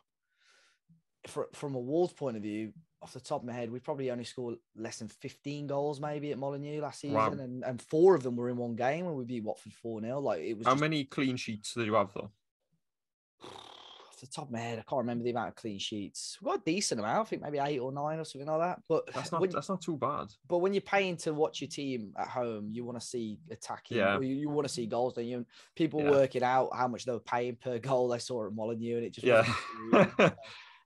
for, 1.27 1.47
from 1.53 1.75
a 1.75 1.79
Wolves 1.79 2.13
point 2.13 2.37
of 2.37 2.43
view, 2.43 2.73
off 3.01 3.13
the 3.13 3.19
top 3.21 3.41
of 3.41 3.47
my 3.47 3.53
head, 3.53 3.71
we 3.71 3.79
probably 3.79 4.11
only 4.11 4.25
scored 4.25 4.55
less 4.75 4.97
than 4.99 5.07
15 5.07 5.67
goals 5.67 6.01
maybe 6.01 6.31
at 6.31 6.37
Molineux 6.37 6.81
last 6.81 6.99
season, 6.99 7.15
Wow. 7.15 7.31
and, 7.31 7.63
and 7.63 7.81
four 7.81 8.13
of 8.13 8.23
them 8.23 8.35
were 8.35 8.49
in 8.49 8.57
one 8.57 8.75
game 8.75 9.05
when 9.05 9.15
we 9.15 9.23
beat 9.23 9.43
Watford 9.43 9.71
4 9.73 10.01
0. 10.01 10.19
Like 10.19 10.41
it 10.41 10.57
was 10.57 10.67
How 10.67 10.73
just- 10.73 10.81
many 10.81 11.05
clean 11.05 11.37
sheets 11.37 11.73
did 11.73 11.85
you 11.85 11.93
have 11.93 12.09
though? 12.13 12.31
off 14.23 14.29
the 14.29 14.35
top 14.35 14.45
of 14.47 14.51
my 14.51 14.59
head, 14.59 14.79
I 14.79 14.83
can't 14.89 14.99
remember 14.99 15.23
the 15.23 15.29
amount 15.31 15.49
of 15.49 15.55
clean 15.55 15.79
sheets. 15.79 16.37
We 16.41 16.45
got 16.51 16.59
a 16.59 16.63
decent 16.65 16.99
amount, 16.99 17.19
I 17.19 17.23
think 17.29 17.41
maybe 17.41 17.59
eight 17.59 17.79
or 17.79 17.91
nine 17.91 18.19
or 18.19 18.25
something 18.25 18.47
like 18.47 18.59
that. 18.59 18.81
But 18.87 19.13
That's 19.13 19.31
not 19.31 19.41
when, 19.41 19.49
that's 19.49 19.69
not 19.69 19.81
too 19.81 19.97
bad. 19.97 20.27
but 20.47 20.57
when 20.59 20.73
you're 20.73 20.81
paying 20.81 21.15
to 21.17 21.33
watch 21.33 21.61
your 21.61 21.69
team 21.69 22.13
at 22.17 22.27
home, 22.27 22.69
you 22.71 22.83
want 22.83 22.99
to 22.99 23.05
see 23.05 23.39
attacking. 23.49 23.97
Yeah. 23.97 24.19
You, 24.19 24.35
you 24.35 24.49
want 24.49 24.67
to 24.67 24.73
see 24.73 24.85
goals, 24.85 25.13
don't 25.13 25.25
you? 25.25 25.37
And 25.37 25.45
people 25.75 26.01
Yeah. 26.03 26.11
working 26.11 26.43
out 26.43 26.69
how 26.75 26.87
much 26.87 27.05
they 27.05 27.11
were 27.13 27.19
paying 27.19 27.55
per 27.55 27.79
goal 27.79 28.09
they 28.09 28.19
saw 28.19 28.45
at 28.47 28.53
Molineux, 28.53 28.97
and 28.97 29.05
it 29.05 29.13
just 29.13 29.25
Yeah. 29.27 29.45
um, 29.93 30.31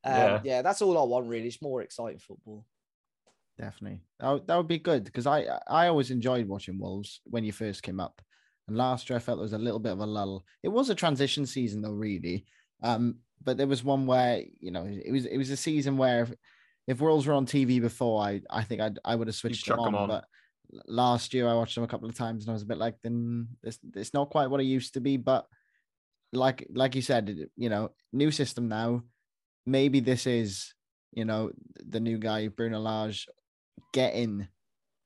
Yeah. 0.06 0.42
yeah. 0.44 0.62
that's 0.62 0.82
all 0.82 0.98
I 0.98 1.04
want 1.04 1.28
really. 1.28 1.48
It's 1.48 1.62
more 1.62 1.82
exciting 1.82 2.20
football. 2.20 2.66
Definitely. 3.58 4.02
That 4.20 4.32
would, 4.32 4.48
that 4.48 4.58
would 4.58 4.68
be 4.68 4.80
good 4.80 5.04
because 5.06 5.28
I 5.28 5.46
I 5.68 5.88
always 5.88 6.12
enjoyed 6.12 6.48
watching 6.48 6.80
Wolves 6.80 7.22
when 7.26 7.44
you 7.44 7.52
first 7.52 7.84
came 7.84 8.00
up. 8.00 8.22
And 8.68 8.78
last 8.78 9.10
year 9.10 9.18
I 9.18 9.20
felt 9.20 9.38
there 9.40 9.44
was 9.44 9.54
a 9.54 9.58
little 9.58 9.80
bit 9.80 9.92
of 9.92 10.00
a 10.00 10.06
lull. 10.06 10.44
It 10.64 10.70
was 10.70 10.90
a 10.90 10.96
transition 10.96 11.46
season 11.46 11.82
though, 11.82 11.92
really. 11.92 12.46
Um, 12.84 13.20
but 13.44 13.58
there 13.58 13.68
was 13.68 13.84
one 13.84 14.06
where 14.06 14.44
you 14.60 14.72
know 14.72 14.86
it 14.86 15.12
was 15.12 15.26
it 15.26 15.38
was 15.38 15.50
a 15.50 15.58
season 15.58 15.98
where 15.98 16.24
if, 16.24 16.34
if 16.88 17.02
Wolves 17.02 17.26
were 17.26 17.34
on 17.34 17.46
TV 17.46 17.82
before, 17.82 18.22
I 18.22 18.42
I 18.50 18.64
think 18.64 18.82
I'd, 18.82 19.00
I 19.04 19.16
would 19.16 19.28
have 19.28 19.36
switched 19.36 19.66
them 19.66 19.78
chuck 19.78 19.88
'em 19.88 19.96
on, 19.96 20.04
on. 20.04 20.08
But 20.08 20.26
last 20.88 21.34
year 21.34 21.48
I 21.48 21.54
watched 21.54 21.76
them 21.76 21.84
a 21.84 21.88
couple 21.88 22.10
of 22.10 22.16
times 22.16 22.44
and 22.44 22.50
I 22.52 22.54
was 22.54 22.64
a 22.64 22.68
bit 22.68 22.78
like, 22.78 22.96
then 23.02 23.48
it's 23.64 23.80
it's 23.96 24.14
not 24.14 24.30
quite 24.30 24.50
what 24.50 24.62
it 24.62 24.66
used 24.66 24.94
to 24.94 25.02
be. 25.02 25.18
But 25.18 25.48
like 26.32 26.68
like 26.74 26.96
you 26.96 27.02
said, 27.02 27.48
you 27.56 27.70
know, 27.70 27.92
new 28.12 28.32
system 28.32 28.68
now. 28.68 29.04
Maybe 29.66 30.00
this 30.02 30.28
is 30.28 30.74
you 31.14 31.26
know 31.26 31.52
the 31.76 32.00
new 32.00 32.18
guy 32.18 32.48
Bruno 32.50 32.80
Lage 32.80 33.28
getting 33.94 34.48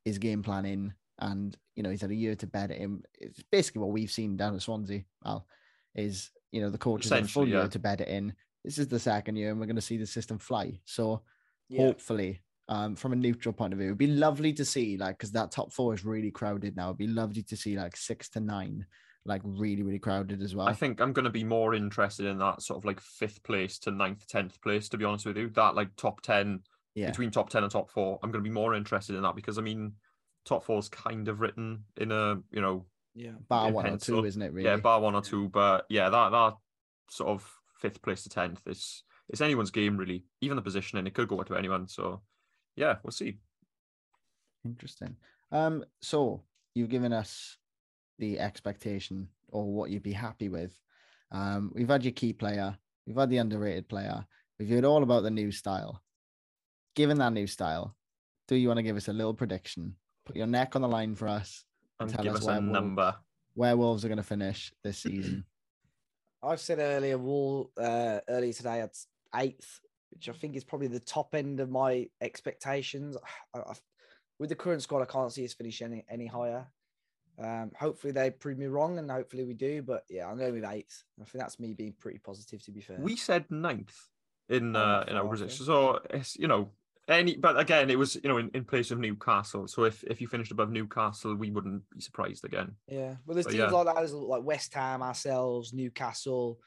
his 0.06 0.18
game 0.18 0.42
plan 0.42 0.66
in, 0.66 0.94
and 1.20 1.56
you 1.76 1.84
know 1.84 1.90
he's 1.90 2.02
had 2.02 2.12
a 2.12 2.16
year 2.16 2.36
to 2.36 2.48
bed 2.48 2.72
it 2.72 2.82
in. 2.82 3.04
It's 3.20 3.44
basically 3.52 3.82
what 3.82 3.92
we've 3.92 4.12
seen 4.12 4.38
down 4.38 4.56
at 4.56 4.62
Swansea. 4.62 5.04
Well, 5.24 5.46
is 5.96 6.32
you 6.52 6.62
know 6.62 6.70
the 6.70 6.78
coaches 6.78 7.12
had 7.12 7.24
a 7.24 7.28
full 7.28 7.48
year 7.48 7.62
yeah. 7.62 7.68
to 7.68 7.80
bed 7.80 8.02
it 8.02 8.08
in. 8.08 8.34
This 8.64 8.78
is 8.78 8.88
the 8.88 9.00
second 9.00 9.36
year, 9.36 9.52
and 9.52 9.60
we're 9.60 9.66
going 9.66 9.76
to 9.76 9.82
see 9.82 9.98
the 9.98 10.06
system 10.06 10.40
fly. 10.40 10.80
So 10.86 11.22
Yeah. 11.70 11.86
hopefully, 11.86 12.42
um, 12.70 12.96
from 12.96 13.14
a 13.14 13.16
neutral 13.16 13.54
point 13.54 13.74
of 13.74 13.80
view, 13.80 13.88
it'd 13.88 13.98
be 13.98 14.08
lovely 14.08 14.54
to 14.54 14.66
see 14.66 14.98
like 14.98 15.18
because 15.18 15.32
that 15.32 15.52
top 15.52 15.72
four 15.72 15.94
is 15.94 16.04
really 16.04 16.32
crowded 16.32 16.76
now. 16.76 16.88
It'd 16.88 16.98
be 16.98 17.08
lovely 17.08 17.44
to 17.44 17.56
see 17.56 17.78
like 17.78 17.96
six 17.96 18.30
to 18.30 18.40
nine, 18.40 18.86
like 19.26 19.42
really 19.44 19.84
really 19.84 20.00
crowded 20.00 20.42
as 20.42 20.56
well. 20.56 20.68
I 20.68 20.74
think 20.74 21.00
I'm 21.00 21.14
going 21.14 21.26
to 21.26 21.32
be 21.32 21.44
more 21.44 21.76
interested 21.76 22.26
in 22.26 22.38
that 22.40 22.62
sort 22.62 22.78
of 22.78 22.86
like 22.86 23.00
fifth 23.00 23.44
place 23.44 23.80
to 23.80 23.92
ninth, 23.92 24.28
tenth 24.28 24.62
place. 24.62 24.90
To 24.90 24.98
be 24.98 25.06
honest 25.06 25.26
with 25.26 25.38
you, 25.38 25.50
that 25.50 25.76
like 25.76 25.96
top 25.96 26.22
ten 26.22 26.62
yeah, 26.96 27.08
between 27.08 27.32
top 27.32 27.50
ten 27.50 27.64
and 27.64 27.72
top 27.72 27.90
four, 27.90 28.20
I'm 28.24 28.32
going 28.32 28.44
to 28.44 28.50
be 28.50 28.54
more 28.54 28.74
interested 28.76 29.16
in 29.16 29.22
that 29.22 29.36
because 29.36 29.58
I 29.58 29.62
mean, 29.62 29.94
top 30.46 30.64
four 30.64 30.80
is 30.80 30.90
kind 30.90 31.28
of 31.28 31.40
written 31.40 31.84
in 31.98 32.12
a 32.12 32.36
you 32.52 32.62
know 32.62 32.86
Yeah. 33.18 33.32
bar 33.50 33.70
in 33.70 33.74
one 33.74 33.86
or 33.88 33.90
pencil. 33.90 34.22
two, 34.22 34.28
isn't 34.28 34.42
it? 34.42 34.54
Really? 34.54 34.70
yeah 34.70 34.78
bar 34.78 35.02
one 35.02 35.16
or 35.16 35.22
two, 35.22 35.50
but 35.50 35.86
yeah 35.90 36.10
that 36.10 36.30
that 36.30 36.54
sort 37.10 37.30
of 37.30 37.52
fifth 37.80 38.02
place 38.02 38.24
to 38.24 38.30
tenth 38.30 38.62
is 38.68 39.04
it's 39.30 39.42
anyone's 39.42 39.72
game 39.72 39.98
really. 39.98 40.24
Even 40.42 40.56
the 40.56 40.62
positioning, 40.62 41.08
it 41.08 41.14
could 41.14 41.28
go 41.28 41.42
to 41.42 41.56
anyone. 41.56 41.88
So 41.88 42.22
yeah, 42.76 42.96
we'll 43.04 43.12
see. 43.12 43.40
Interesting. 44.64 45.16
Um, 45.52 45.84
so 46.02 46.44
you've 46.76 46.90
given 46.90 47.12
us 47.12 47.58
the 48.20 48.40
expectation 48.40 49.28
or 49.50 49.66
what 49.66 49.90
you'd 49.90 50.04
be 50.04 50.14
happy 50.14 50.50
with. 50.50 50.80
Um, 51.32 51.72
we've 51.74 51.90
had 51.90 52.04
your 52.04 52.14
key 52.14 52.34
player, 52.34 52.78
we've 53.06 53.18
had 53.18 53.30
the 53.30 53.38
underrated 53.38 53.90
player, 53.90 54.26
we've 54.60 54.70
heard 54.70 54.86
all 54.86 55.04
about 55.04 55.24
the 55.24 55.32
new 55.32 55.52
style. 55.52 56.02
Given 56.96 57.18
that 57.20 57.34
new 57.34 57.48
style, 57.48 57.96
do 58.48 58.56
you 58.56 58.68
want 58.68 58.78
to 58.78 58.84
give 58.84 58.98
us 58.98 59.08
a 59.08 59.14
little 59.14 59.34
prediction? 59.34 59.96
Put 60.26 60.36
your 60.36 60.48
neck 60.48 60.76
on 60.76 60.82
the 60.82 60.88
line 60.88 61.16
for 61.16 61.28
us. 61.28 61.64
And 62.00 62.10
Tell 62.10 62.24
give 62.24 62.34
us 62.34 62.42
us 62.42 62.48
where 62.48 62.58
a 62.58 62.62
number. 62.62 63.16
Werewolves 63.56 64.06
are 64.06 64.08
going 64.08 64.18
to 64.18 64.24
finish 64.24 64.72
this 64.84 65.00
season. 65.00 65.44
I've 66.44 66.60
said 66.60 66.80
earlier, 66.80 67.18
Wall 67.18 67.72
uh, 67.78 68.20
earlier 68.30 68.54
today 68.54 68.82
at 68.82 68.96
eighth, 69.36 69.80
which 70.12 70.30
I 70.30 70.34
think 70.34 70.56
is 70.56 70.64
probably 70.64 70.88
the 70.88 71.00
top 71.00 71.34
end 71.34 71.60
of 71.60 71.70
my 71.70 72.08
expectations. 72.22 73.18
I, 73.54 73.60
I, 73.60 73.74
with 74.40 74.50
the 74.50 74.56
current 74.56 74.84
squad, 74.84 75.02
I 75.02 75.06
can't 75.06 75.32
see 75.32 75.46
us 75.46 75.54
finish 75.54 75.82
any 75.82 76.06
any 76.10 76.28
higher. 76.28 76.68
Um, 77.40 77.72
hopefully 77.78 78.14
they 78.14 78.32
prove 78.32 78.58
me 78.58 78.68
wrong, 78.68 79.00
and 79.00 79.10
hopefully 79.10 79.44
we 79.46 79.54
do. 79.56 79.82
But 79.82 80.04
yeah, 80.10 80.28
I'm 80.28 80.38
going 80.38 80.54
with 80.54 80.66
eighth. 80.66 81.04
I 81.20 81.26
think 81.26 81.42
that's 81.42 81.60
me 81.60 81.74
being 81.74 81.94
pretty 82.00 82.20
positive. 82.20 82.64
To 82.66 82.72
be 82.72 82.82
fair, 82.82 82.98
We 83.00 83.16
said 83.16 83.46
ninth 83.50 83.96
in 84.50 84.76
Oh, 84.76 84.80
uh, 84.80 85.06
in 85.08 85.16
our 85.16 85.24
far 85.24 85.32
position. 85.32 85.66
So 85.66 86.00
it's 86.12 86.36
you 86.38 86.48
know 86.48 86.70
any, 87.08 87.36
but 87.38 87.60
again, 87.60 87.90
it 87.90 87.98
was 87.98 88.16
you 88.16 88.30
know 88.30 88.38
in, 88.38 88.50
in 88.54 88.66
place 88.66 88.92
of 88.92 89.00
Newcastle. 89.00 89.68
So 89.68 89.84
if 89.86 90.04
if 90.04 90.20
you 90.22 90.28
finished 90.28 90.52
above 90.52 90.72
Newcastle, 90.72 91.36
we 91.36 91.52
wouldn't 91.52 91.84
be 91.94 92.02
surprised 92.02 92.46
again. 92.46 92.76
Yeah, 92.88 93.16
well, 93.26 93.36
there's 93.36 93.46
But 93.46 93.54
teams 93.54 93.72
yeah. 93.72 93.78
like 93.78 93.96
that, 93.96 94.14
like 94.14 94.44
West 94.44 94.74
Ham, 94.74 95.02
ourselves, 95.02 95.74
Newcastle, 95.74 96.60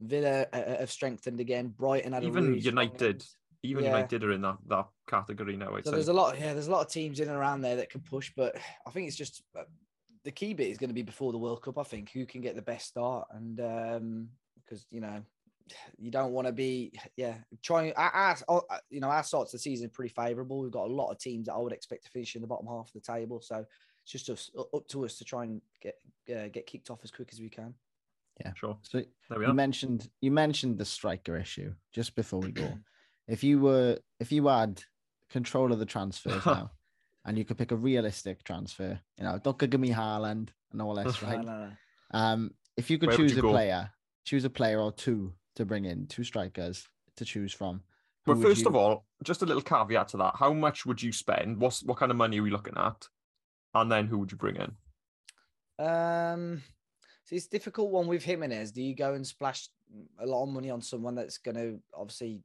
Villa 0.00 0.46
uh, 0.52 0.56
uh, 0.56 0.78
have 0.80 0.90
strengthened 0.90 1.40
again. 1.40 1.68
Brighton 1.68 2.12
had 2.12 2.24
Even 2.24 2.54
United, 2.54 3.24
even 3.62 3.84
Yeah. 3.84 3.90
United 3.90 4.24
are 4.24 4.32
in 4.32 4.42
that 4.42 4.58
that 4.68 4.86
category 5.08 5.56
now. 5.56 5.76
I'd 5.76 5.84
So 5.84 5.90
say. 5.90 5.96
there's 5.96 6.08
a 6.08 6.12
lot, 6.12 6.38
yeah, 6.38 6.54
there's 6.54 6.68
a 6.68 6.72
lot 6.72 6.86
of 6.86 6.92
teams 6.92 7.20
in 7.20 7.28
and 7.28 7.36
around 7.36 7.60
there 7.60 7.76
that 7.76 7.90
can 7.90 8.00
push, 8.00 8.32
but 8.36 8.56
I 8.86 8.90
think 8.90 9.08
it's 9.08 9.16
just 9.16 9.42
uh, 9.58 9.64
the 10.24 10.30
key 10.32 10.54
bit 10.54 10.68
is 10.70 10.78
going 10.78 10.90
to 10.90 10.94
be 10.94 11.02
before 11.02 11.32
the 11.32 11.38
World 11.38 11.62
Cup. 11.62 11.78
I 11.78 11.82
think 11.84 12.10
who 12.12 12.26
can 12.26 12.40
get 12.40 12.56
the 12.56 12.62
best 12.62 12.86
start, 12.86 13.28
and 13.30 13.60
um, 13.60 14.28
because 14.64 14.86
you 14.90 15.00
know 15.00 15.22
you 15.98 16.10
don't 16.10 16.32
want 16.32 16.46
to 16.46 16.52
be, 16.52 16.92
yeah, 17.16 17.34
trying. 17.62 17.92
Our, 17.94 18.10
our, 18.10 18.36
our- 18.48 18.64
uh, 18.70 18.78
you 18.90 19.00
know, 19.00 19.08
our 19.08 19.22
start 19.22 19.48
to 19.48 19.56
the 19.56 19.60
season 19.60 19.86
is 19.86 19.92
pretty 19.92 20.12
favourable. 20.14 20.60
We've 20.60 20.70
got 20.70 20.86
a 20.88 20.92
lot 20.92 21.10
of 21.10 21.18
teams 21.18 21.46
that 21.46 21.54
I 21.54 21.58
would 21.58 21.72
expect 21.72 22.04
to 22.04 22.10
finish 22.10 22.34
in 22.34 22.42
the 22.42 22.48
bottom 22.48 22.66
half 22.66 22.88
of 22.88 22.92
the 22.94 23.00
table, 23.00 23.40
so 23.40 23.64
it's 24.02 24.12
just 24.12 24.28
us, 24.30 24.50
up 24.74 24.86
to 24.88 25.04
us 25.04 25.16
to 25.18 25.24
try 25.24 25.44
and 25.44 25.60
get 25.80 25.94
uh, 26.34 26.48
get 26.48 26.66
kicked 26.66 26.90
off 26.90 27.00
as 27.04 27.10
quick 27.10 27.28
as 27.32 27.40
we 27.40 27.48
can. 27.48 27.74
Yeah, 28.40 28.52
sure. 28.54 28.78
So 28.82 29.02
There 29.28 29.38
we 29.38 29.44
you 29.44 29.50
are. 29.50 29.54
mentioned 29.54 30.08
you 30.20 30.30
mentioned 30.32 30.78
the 30.78 30.84
striker 30.84 31.36
issue 31.36 31.74
just 31.92 32.14
before 32.14 32.40
we 32.40 32.50
go. 32.50 32.76
if 33.28 33.44
you 33.44 33.60
were 33.60 33.98
if 34.18 34.32
you 34.32 34.46
had 34.48 34.82
control 35.30 35.72
of 35.72 35.78
the 35.78 35.86
transfers 35.86 36.44
now 36.46 36.70
and 37.24 37.38
you 37.38 37.44
could 37.44 37.58
pick 37.58 37.70
a 37.70 37.76
realistic 37.76 38.42
transfer, 38.42 38.98
you 39.18 39.24
know, 39.24 39.38
don't 39.42 39.58
give 39.58 39.78
me 39.80 39.90
Haaland 39.90 40.48
and 40.72 40.82
all 40.82 40.94
this, 40.94 41.22
right? 41.22 41.44
no, 41.44 41.66
no. 41.66 41.70
Um, 42.10 42.54
if 42.76 42.90
you 42.90 42.98
could 42.98 43.08
Where 43.08 43.16
choose 43.18 43.32
you 43.34 43.38
a 43.38 43.42
go? 43.42 43.50
player, 43.50 43.90
choose 44.24 44.44
a 44.44 44.50
player 44.50 44.80
or 44.80 44.90
two 44.92 45.32
to 45.56 45.64
bring 45.64 45.84
in, 45.84 46.06
two 46.06 46.24
strikers 46.24 46.88
to 47.16 47.24
choose 47.24 47.52
from. 47.52 47.82
who 48.24 48.34
But 48.34 48.42
first 48.42 48.62
you- 48.62 48.68
of 48.68 48.74
all, 48.76 49.06
just 49.22 49.42
a 49.42 49.46
little 49.46 49.62
caveat 49.62 50.08
to 50.08 50.16
that: 50.18 50.36
how 50.36 50.52
much 50.52 50.86
would 50.86 51.02
you 51.02 51.12
spend? 51.12 51.60
What's 51.60 51.82
what 51.82 51.98
kind 51.98 52.10
of 52.10 52.16
money 52.16 52.40
are 52.40 52.42
we 52.42 52.50
looking 52.50 52.76
at? 52.76 53.08
And 53.74 53.90
then 53.90 54.06
who 54.06 54.18
would 54.18 54.30
you 54.30 54.38
bring 54.38 54.56
in? 54.56 54.76
Um, 55.78 56.62
so 57.24 57.34
it's 57.36 57.46
a 57.46 57.50
difficult 57.50 57.90
one 57.90 58.06
with 58.06 58.22
Jimenez. 58.24 58.72
Do 58.72 58.82
you 58.82 58.94
go 58.94 59.14
and 59.14 59.26
splash 59.26 59.68
a 60.18 60.26
lot 60.26 60.42
of 60.44 60.50
money 60.50 60.70
on 60.70 60.80
someone 60.80 61.14
that's 61.14 61.38
going 61.38 61.56
to 61.56 61.80
obviously 61.94 62.40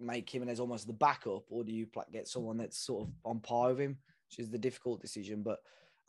make 0.00 0.28
Jimenez 0.28 0.58
almost 0.60 0.86
the 0.86 0.92
backup, 0.92 1.44
or 1.48 1.64
do 1.64 1.72
you 1.72 1.86
get 2.12 2.28
someone 2.28 2.56
that's 2.56 2.78
sort 2.78 3.06
of 3.06 3.14
on 3.24 3.40
par 3.40 3.68
with 3.70 3.78
him, 3.80 3.98
which 4.28 4.38
is 4.40 4.50
the 4.50 4.58
difficult 4.58 5.00
decision? 5.00 5.42
But 5.42 5.58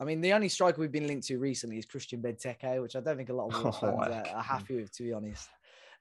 I 0.00 0.04
mean, 0.04 0.20
the 0.20 0.32
only 0.32 0.48
striker 0.48 0.80
we've 0.80 0.90
been 0.90 1.06
linked 1.06 1.26
to 1.28 1.38
recently 1.38 1.78
is 1.78 1.86
Christian 1.86 2.20
Benteke, 2.20 2.82
which 2.82 2.96
I 2.96 3.00
don't 3.00 3.16
think 3.16 3.28
a 3.28 3.34
lot 3.34 3.52
of 3.54 3.54
Wolves 3.62 3.78
Oh, 3.82 3.96
fans 4.00 4.12
are, 4.28 4.36
are 4.36 4.42
happy 4.42 4.76
with, 4.76 4.92
to 4.96 5.02
be 5.04 5.12
honest. 5.12 5.48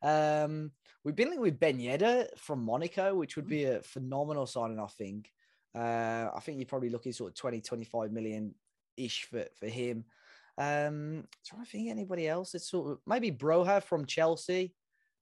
Um, 0.04 0.72
we've 1.04 1.16
been 1.16 1.30
linked 1.30 1.42
with 1.42 1.60
Ben 1.60 1.80
Yedder 1.80 2.28
from 2.38 2.64
Monaco, 2.64 3.16
which 3.16 3.36
would 3.36 3.48
be 3.48 3.64
a 3.64 3.82
phenomenal 3.82 4.46
signing, 4.46 4.80
I 4.80 4.88
think. 4.88 5.32
Uh, 5.74 6.30
I 6.36 6.40
think 6.42 6.60
you're 6.60 6.68
probably 6.68 6.90
looking 6.90 7.14
sort 7.14 7.32
of 7.32 7.36
20, 7.36 7.62
25 7.62 8.12
million 8.12 8.54
ish 8.98 9.24
for, 9.24 9.46
for 9.60 9.68
him. 9.68 10.06
Um, 10.58 11.26
trying 11.46 11.64
to 11.64 11.70
think 11.70 11.90
anybody 11.90 12.28
else. 12.28 12.54
It's 12.54 12.70
sort 12.70 12.92
of 12.92 13.00
maybe 13.08 13.32
Broja 13.32 13.82
from 13.82 14.06
Chelsea. 14.06 14.76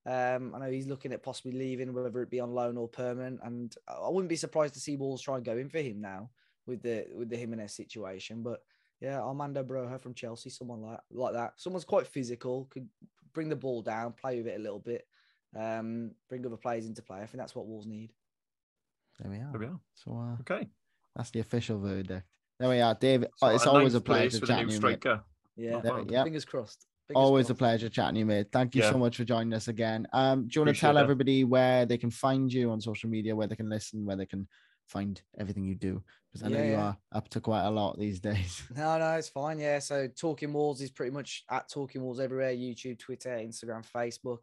Um, 0.04 0.52
I 0.54 0.58
know 0.58 0.70
he's 0.70 0.88
looking 0.88 1.12
at 1.12 1.22
possibly 1.22 1.52
leaving, 1.52 1.94
whether 1.94 2.22
it 2.22 2.30
be 2.30 2.40
on 2.40 2.52
loan 2.52 2.76
or 2.76 2.88
permanent, 2.88 3.40
and 3.44 3.74
I 3.86 4.08
wouldn't 4.08 4.28
be 4.28 4.36
surprised 4.36 4.74
to 4.74 4.80
see 4.80 4.96
Wolves 4.96 5.22
try 5.22 5.36
and 5.36 5.44
go 5.44 5.56
in 5.56 5.68
for 5.68 5.78
him 5.78 6.00
now 6.00 6.30
with 6.66 6.82
the 6.82 7.06
with 7.14 7.30
the 7.30 7.36
Jimenez 7.36 7.72
situation. 7.72 8.42
But 8.42 8.62
yeah, 9.00 9.20
Armando 9.20 9.62
Broja 9.62 10.00
from 10.00 10.14
Chelsea, 10.14 10.50
someone 10.50 10.82
like 10.82 10.98
like 11.12 11.34
that. 11.34 11.54
Someone's 11.56 11.84
quite 11.84 12.08
physical, 12.08 12.66
could 12.68 12.88
bring 13.34 13.48
the 13.48 13.56
ball 13.56 13.82
down, 13.82 14.12
play 14.12 14.38
with 14.38 14.46
it 14.46 14.56
a 14.58 14.62
little 14.62 14.78
bit, 14.78 15.06
um, 15.58 16.12
bring 16.28 16.44
other 16.46 16.56
players 16.56 16.86
into 16.86 17.02
play. 17.02 17.18
I 17.18 17.26
think 17.26 17.38
that's 17.38 17.54
what 17.54 17.66
Wolves 17.66 17.86
need. 17.86 18.10
There 19.20 19.30
we 19.30 19.38
are. 19.38 19.50
There 19.50 19.60
we 19.60 19.66
are. 19.66 19.80
So 19.94 20.12
uh, 20.16 20.40
Okay. 20.40 20.68
that's 21.16 21.30
the 21.30 21.40
official 21.40 21.78
verdict. 21.78 22.26
There 22.58 22.68
we 22.68 22.80
are, 22.80 22.94
David. 22.94 23.28
So 23.36 23.48
it's 23.48 23.66
always 23.66 23.94
a 23.94 24.00
pleasure 24.00 24.20
place 24.20 24.34
to 24.34 24.40
with 24.40 24.48
chat 24.50 24.60
you, 24.70 24.80
mate. 24.80 25.04
Yeah, 25.56 25.80
There- 25.80 25.92
bad. 26.04 26.10
yeah. 26.10 26.24
fingers 26.24 26.44
crossed. 26.44 26.86
always 27.14 27.50
a 27.50 27.54
pleasure 27.54 27.90
chatting 27.90 28.14
to 28.14 28.20
you, 28.20 28.26
mate. 28.26 28.46
Thank 28.52 28.74
you 28.74 28.82
Yeah. 28.82 28.90
so 28.92 28.96
much 28.98 29.18
for 29.18 29.24
joining 29.24 29.52
us 29.52 29.68
again. 29.68 30.06
Um, 30.14 30.48
do 30.48 30.58
you 30.60 30.64
want 30.64 30.74
to 30.74 30.80
tell 30.80 30.96
it. 30.96 31.00
everybody 31.00 31.44
where 31.44 31.84
they 31.84 31.98
can 31.98 32.10
find 32.10 32.50
you 32.50 32.70
on 32.70 32.80
social 32.80 33.10
media, 33.10 33.36
where 33.36 33.46
they 33.46 33.56
can 33.56 33.68
listen, 33.68 34.06
where 34.06 34.16
they 34.16 34.24
can 34.24 34.48
find 34.92 35.20
everything 35.38 35.64
you 35.64 35.74
do? 35.74 36.02
Because 36.32 36.46
I 36.46 36.50
know 36.50 36.58
Yeah, 36.58 36.64
you 36.64 36.70
yeah. 36.72 36.82
are 36.82 36.96
up 37.12 37.28
to 37.30 37.40
quite 37.40 37.64
a 37.64 37.70
lot 37.70 37.98
these 37.98 38.20
days. 38.20 38.62
No, 38.76 38.98
no, 38.98 39.12
it's 39.14 39.28
fine. 39.28 39.58
Yeah. 39.58 39.78
So 39.78 40.06
Talking 40.08 40.52
Wolves 40.52 40.80
is 40.80 40.90
pretty 40.90 41.12
much 41.12 41.44
at 41.50 41.68
Talking 41.68 42.02
Wolves 42.02 42.20
everywhere 42.20 42.52
YouTube, 42.52 42.98
Twitter, 42.98 43.30
Instagram, 43.30 43.84
Facebook, 43.90 44.38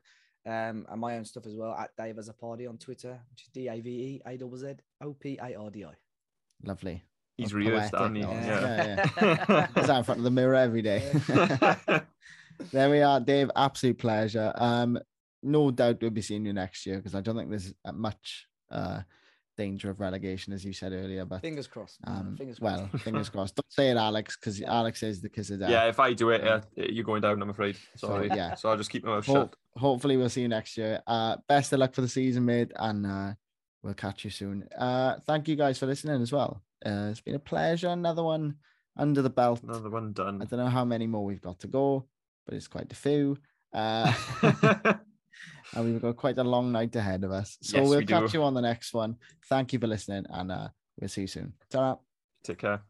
um, 0.45 0.85
and 0.89 0.99
my 1.01 1.17
own 1.17 1.25
stuff 1.25 1.45
as 1.45 1.55
well 1.55 1.73
at 1.73 1.91
Dave 1.97 2.15
Azzopardi 2.15 2.67
on 2.67 2.77
Twitter, 2.77 3.19
which 3.31 3.43
is 3.43 3.49
D 3.53 3.67
A 3.67 3.79
V 3.81 3.89
E 3.89 4.21
A 4.25 4.37
Z 4.37 4.45
Z 4.55 4.73
O 5.01 5.13
P 5.13 5.37
A 5.41 5.55
R 5.55 5.69
D 5.69 5.85
I. 5.85 5.93
Lovely. 6.63 7.03
He's 7.37 7.47
That's 7.47 7.53
rehearsed, 7.53 7.93
poetic, 7.93 8.23
hasn't 8.25 8.43
he? 8.43 8.49
that. 8.49 9.11
Yeah. 9.21 9.45
yeah. 9.49 9.81
Is 9.81 9.87
that 9.87 9.97
in 9.99 10.03
front 10.03 10.19
of 10.19 10.23
the 10.25 10.31
mirror 10.31 10.55
every 10.55 10.81
day? 10.81 11.09
there 12.71 12.89
we 12.89 13.01
are, 13.01 13.19
Dave. 13.19 13.49
Absolute 13.55 13.97
pleasure. 13.97 14.51
Um, 14.55 14.99
no 15.41 15.71
doubt 15.71 15.99
we'll 16.01 16.09
be 16.11 16.21
seeing 16.21 16.45
you 16.45 16.53
next 16.53 16.85
year 16.85 16.97
because 16.97 17.15
I 17.15 17.21
don't 17.21 17.37
think 17.37 17.49
there's 17.49 17.73
much 17.93 18.45
uh 18.71 19.01
danger 19.59 19.89
of 19.89 19.99
relegation, 19.99 20.53
as 20.53 20.63
you 20.63 20.73
said 20.73 20.91
earlier. 20.93 21.25
But 21.25 21.41
Fingers 21.41 21.67
crossed. 21.67 21.99
um, 22.05 22.35
Fingers 22.37 22.59
crossed. 22.59 22.79
well, 22.79 22.87
fingers 23.07 23.29
crossed. 23.29 23.55
Don't 23.55 23.71
say 23.71 23.89
it, 23.91 23.97
Alex, 23.97 24.35
because 24.37 24.61
Alex 24.61 25.03
is 25.03 25.21
the 25.21 25.29
kiss 25.29 25.49
of 25.51 25.59
death. 25.59 25.69
yeah, 25.69 25.85
if 25.87 25.99
I 25.99 26.13
do 26.13 26.29
it, 26.29 26.41
uh, 26.47 26.61
you're 26.75 27.03
going 27.03 27.21
down, 27.21 27.41
I'm 27.41 27.49
afraid. 27.49 27.75
So, 27.95 28.07
Sorry. 28.07 28.27
yeah. 28.29 28.55
So 28.55 28.69
I'll 28.69 28.77
just 28.77 28.89
keep 28.89 29.03
my 29.03 29.11
mouth 29.15 29.25
Ho- 29.27 29.33
shut. 29.33 29.55
hopefully 29.77 30.15
we'll 30.17 30.29
see 30.29 30.41
you 30.41 30.47
next 30.47 30.77
year. 30.77 31.01
Uh, 31.05 31.35
best 31.47 31.73
of 31.73 31.79
luck 31.79 31.93
for 31.93 32.01
the 32.01 32.07
season, 32.07 32.45
mate, 32.45 32.71
and 32.77 33.05
uh, 33.05 33.33
we'll 33.83 33.93
catch 33.93 34.23
you 34.23 34.29
soon. 34.31 34.67
Uh, 34.77 35.17
thank 35.27 35.47
you 35.47 35.55
guys 35.55 35.77
for 35.77 35.85
listening 35.85 36.21
as 36.21 36.31
well. 36.31 36.61
Uh, 36.85 37.07
it's 37.11 37.21
been 37.21 37.35
a 37.35 37.39
pleasure. 37.39 37.89
Another 37.89 38.23
one 38.23 38.55
under 38.97 39.21
the 39.21 39.29
belt. 39.29 39.61
Another 39.63 39.89
one 39.89 40.13
done. 40.13 40.41
I 40.41 40.45
don't 40.45 40.59
know 40.59 40.67
how 40.67 40.85
many 40.85 41.07
more 41.07 41.25
we've 41.25 41.41
got 41.41 41.59
to 41.59 41.67
go, 41.67 42.05
but 42.45 42.55
it's 42.55 42.67
quite 42.67 42.91
a 42.91 42.95
few. 42.95 43.37
And 45.75 45.85
we've 45.85 46.01
got 46.01 46.15
quite 46.17 46.37
a 46.37 46.43
long 46.43 46.71
night 46.71 46.95
ahead 46.95 47.23
of 47.23 47.31
us. 47.31 47.57
So 47.61 47.77
Yes, 47.77 47.89
we'll 47.89 47.99
we 47.99 48.05
catch 48.05 48.31
do. 48.31 48.39
you 48.39 48.43
on 48.43 48.53
the 48.53 48.61
next 48.61 48.93
one. 48.93 49.17
Thank 49.47 49.73
you 49.73 49.79
for 49.79 49.87
listening, 49.87 50.25
and 50.29 50.51
uh, 50.51 50.67
we'll 50.99 51.09
see 51.09 51.21
you 51.21 51.27
soon. 51.27 51.53
ta 51.69 51.97
Take 52.43 52.59
care. 52.59 52.81